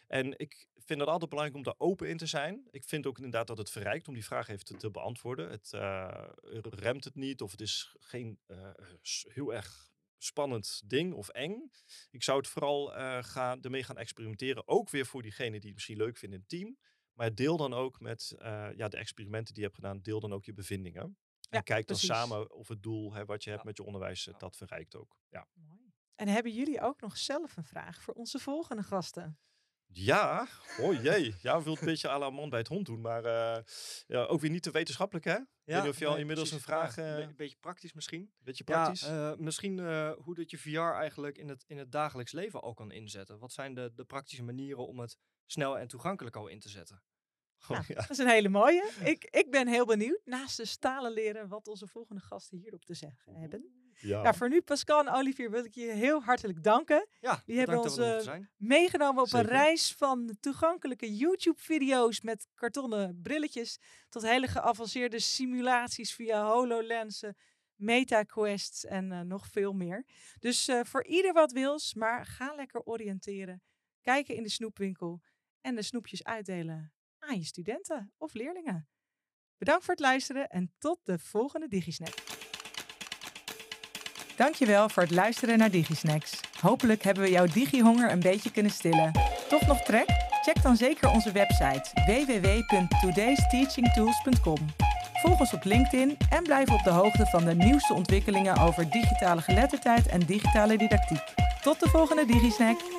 En 0.06 0.38
ik 0.38 0.68
vind 0.74 1.00
het 1.00 1.08
altijd 1.08 1.30
belangrijk 1.30 1.58
om 1.58 1.64
daar 1.64 1.86
open 1.88 2.08
in 2.08 2.16
te 2.16 2.26
zijn. 2.26 2.68
Ik 2.70 2.84
vind 2.84 3.06
ook 3.06 3.16
inderdaad 3.16 3.46
dat 3.46 3.58
het 3.58 3.70
verrijkt 3.70 4.08
om 4.08 4.14
die 4.14 4.24
vraag 4.24 4.48
even 4.48 4.64
te, 4.64 4.76
te 4.76 4.90
beantwoorden. 4.90 5.50
Het 5.50 5.70
remt 6.74 7.04
het 7.04 7.14
niet 7.14 7.40
of 7.42 7.50
het 7.50 7.60
is 7.60 7.96
geen 8.00 8.38
heel 9.28 9.54
erg 9.54 9.87
spannend 10.18 10.82
ding 10.84 11.14
of 11.14 11.28
eng. 11.28 11.70
Ik 12.10 12.22
zou 12.22 12.38
het 12.38 12.48
vooral 12.48 12.94
eh 12.94 13.22
gaan, 13.22 13.62
ermee 13.62 13.82
gaan 13.82 13.98
experimenteren. 13.98 14.68
Ook 14.68 14.90
weer 14.90 15.06
voor 15.06 15.22
diegenen 15.22 15.52
die 15.52 15.66
het 15.66 15.74
misschien 15.74 15.96
leuk 15.96 16.16
vinden 16.16 16.38
in 16.38 16.44
het 16.48 16.58
team. 16.58 16.78
Maar 17.12 17.34
deel 17.34 17.56
dan 17.56 17.74
ook 17.74 18.00
met 18.00 18.34
eh, 18.38 18.68
ja, 18.76 18.88
de 18.88 18.96
experimenten 18.96 19.54
die 19.54 19.62
je 19.62 19.68
hebt 19.68 19.80
gedaan, 19.80 20.02
deel 20.02 20.20
dan 20.20 20.32
ook 20.32 20.44
je 20.44 20.52
bevindingen. 20.52 21.18
Ja, 21.40 21.58
en 21.58 21.62
kijk 21.62 21.86
dan 21.86 21.96
precies. 21.96 22.16
samen 22.16 22.50
of 22.50 22.68
het 22.68 22.82
doel 22.82 23.14
hè, 23.14 23.24
wat 23.24 23.44
je 23.44 23.50
hebt 23.50 23.64
met 23.64 23.76
je 23.76 23.84
onderwijs, 23.84 24.30
dat 24.38 24.56
verrijkt 24.56 24.96
ook. 24.96 25.16
Ja. 25.28 25.48
Mooi. 25.52 25.92
En 26.14 26.28
hebben 26.28 26.52
jullie 26.52 26.80
ook 26.80 27.00
nog 27.00 27.16
zelf 27.16 27.56
een 27.56 27.64
vraag 27.64 28.02
voor 28.02 28.14
onze 28.14 28.38
volgende 28.38 28.82
gasten? 28.82 29.38
Ja, 29.92 30.48
oh 30.80 31.02
jee. 31.02 31.34
Ja, 31.42 31.58
we 31.58 31.64
wilt 31.64 31.80
een 31.80 31.86
beetje 31.86 32.08
à 32.08 32.18
la 32.18 32.30
man 32.30 32.48
bij 32.48 32.58
het 32.58 32.68
hond 32.68 32.86
doen, 32.86 33.00
maar 33.00 33.24
eh, 33.24 33.62
ja, 34.06 34.24
ook 34.24 34.40
weer 34.40 34.50
niet 34.50 34.62
te 34.62 34.70
wetenschappelijk, 34.70 35.24
hè? 35.24 35.34
Ik 35.34 35.46
weet 35.64 35.82
niet 35.82 35.92
of 35.92 35.98
je 35.98 36.04
al 36.06 36.10
nee, 36.10 36.20
inmiddels 36.20 36.48
precies. 36.48 36.66
een 36.66 36.72
vraag... 36.74 36.96
Ja, 36.96 37.02
eh, 37.02 37.20
een 37.20 37.28
be- 37.28 37.34
beetje 37.34 37.56
praktisch 37.60 37.92
misschien. 37.92 38.32
beetje 38.38 38.64
praktisch? 38.64 39.00
Ja, 39.00 39.32
eh, 39.32 39.38
misschien 39.38 39.78
eh, 39.78 40.12
hoe 40.18 40.34
dat 40.34 40.50
je 40.50 40.58
VR 40.58 40.78
eigenlijk 40.78 41.38
in 41.38 41.48
het, 41.48 41.64
in 41.66 41.78
het 41.78 41.92
dagelijks 41.92 42.32
leven 42.32 42.60
al 42.60 42.74
kan 42.74 42.90
inzetten. 42.90 43.38
Wat 43.38 43.52
zijn 43.52 43.74
de, 43.74 43.92
de 43.94 44.04
praktische 44.04 44.42
manieren 44.42 44.86
om 44.86 44.98
het 44.98 45.16
snel 45.46 45.78
en 45.78 45.88
toegankelijk 45.88 46.36
al 46.36 46.46
in 46.48 46.60
te 46.60 46.68
zetten? 46.68 47.02
Oh, 47.68 47.80
ja. 47.86 47.94
Dat 47.94 48.10
is 48.10 48.18
een 48.18 48.28
hele 48.28 48.48
mooie. 48.48 48.90
Ik, 49.04 49.24
ik 49.24 49.50
ben 49.50 49.68
heel 49.68 49.86
benieuwd, 49.86 50.20
naast 50.24 50.56
de 50.56 50.64
stalen 50.64 51.12
leren, 51.12 51.48
wat 51.48 51.68
onze 51.68 51.86
volgende 51.86 52.20
gasten 52.22 52.58
hierop 52.58 52.84
te 52.84 52.94
zeggen 52.94 53.34
hebben. 53.34 53.77
Ja. 54.00 54.22
Nou, 54.22 54.36
voor 54.36 54.48
nu, 54.48 54.60
Pascal 54.60 55.00
en 55.00 55.12
Olivier, 55.12 55.50
wil 55.50 55.64
ik 55.64 55.74
je 55.74 55.86
heel 55.86 56.22
hartelijk 56.22 56.62
danken. 56.62 57.06
Ja, 57.20 57.42
Die 57.46 57.58
hebben 57.58 57.78
ons, 57.78 57.94
zijn. 57.94 58.50
Meegenomen 58.56 59.22
op 59.22 59.28
Zeker. 59.28 59.46
een 59.46 59.52
reis 59.52 59.94
van 59.94 60.36
toegankelijke 60.40 61.16
YouTube-video's 61.16 62.20
met 62.20 62.46
kartonnen 62.54 63.20
brilletjes 63.22 63.78
tot 64.08 64.22
hele 64.22 64.46
geavanceerde 64.46 65.18
simulaties 65.18 66.14
via 66.14 66.46
HoloLensen, 66.50 67.36
MetaQuests 67.74 68.84
en 68.84 69.12
eh, 69.12 69.20
nog 69.20 69.46
veel 69.46 69.72
meer. 69.72 70.04
Dus 70.38 70.68
eh, 70.68 70.80
voor 70.84 71.04
ieder 71.04 71.32
wat 71.32 71.52
wils, 71.52 71.94
maar 71.94 72.26
ga 72.26 72.54
lekker 72.54 72.82
oriënteren. 72.82 73.62
Kijken 74.00 74.34
in 74.34 74.42
de 74.42 74.48
snoepwinkel 74.48 75.20
en 75.60 75.74
de 75.74 75.82
snoepjes 75.82 76.24
uitdelen 76.24 76.92
aan 77.18 77.38
je 77.38 77.44
studenten 77.44 78.12
of 78.16 78.34
leerlingen. 78.34 78.88
Bedankt 79.56 79.84
voor 79.84 79.94
het 79.94 80.02
luisteren 80.02 80.48
en 80.48 80.74
tot 80.78 80.98
de 81.02 81.18
volgende 81.18 81.68
DigiSnack. 81.68 82.37
Dankjewel 84.38 84.88
voor 84.88 85.02
het 85.02 85.12
luisteren 85.12 85.58
naar 85.58 85.70
DigiSnacks. 85.70 86.40
Hopelijk 86.60 87.02
hebben 87.02 87.22
we 87.22 87.30
jouw 87.30 87.46
digihonger 87.46 88.10
een 88.10 88.20
beetje 88.20 88.50
kunnen 88.50 88.72
stillen. 88.72 89.12
Toch 89.48 89.66
nog 89.66 89.80
trek? 89.80 90.06
Check 90.42 90.62
dan 90.62 90.76
zeker 90.76 91.10
onze 91.10 91.32
website 91.32 91.90
www.todaysteachingtools.com. 92.06 94.58
Volg 95.12 95.40
ons 95.40 95.52
op 95.52 95.64
LinkedIn 95.64 96.16
en 96.30 96.42
blijf 96.42 96.70
op 96.70 96.82
de 96.82 96.90
hoogte 96.90 97.26
van 97.26 97.44
de 97.44 97.54
nieuwste 97.54 97.94
ontwikkelingen 97.94 98.56
over 98.56 98.90
digitale 98.90 99.40
geletterdheid 99.40 100.06
en 100.06 100.20
digitale 100.20 100.78
didactiek. 100.78 101.22
Tot 101.62 101.80
de 101.80 101.88
volgende 101.88 102.26
DigiSnack. 102.26 102.97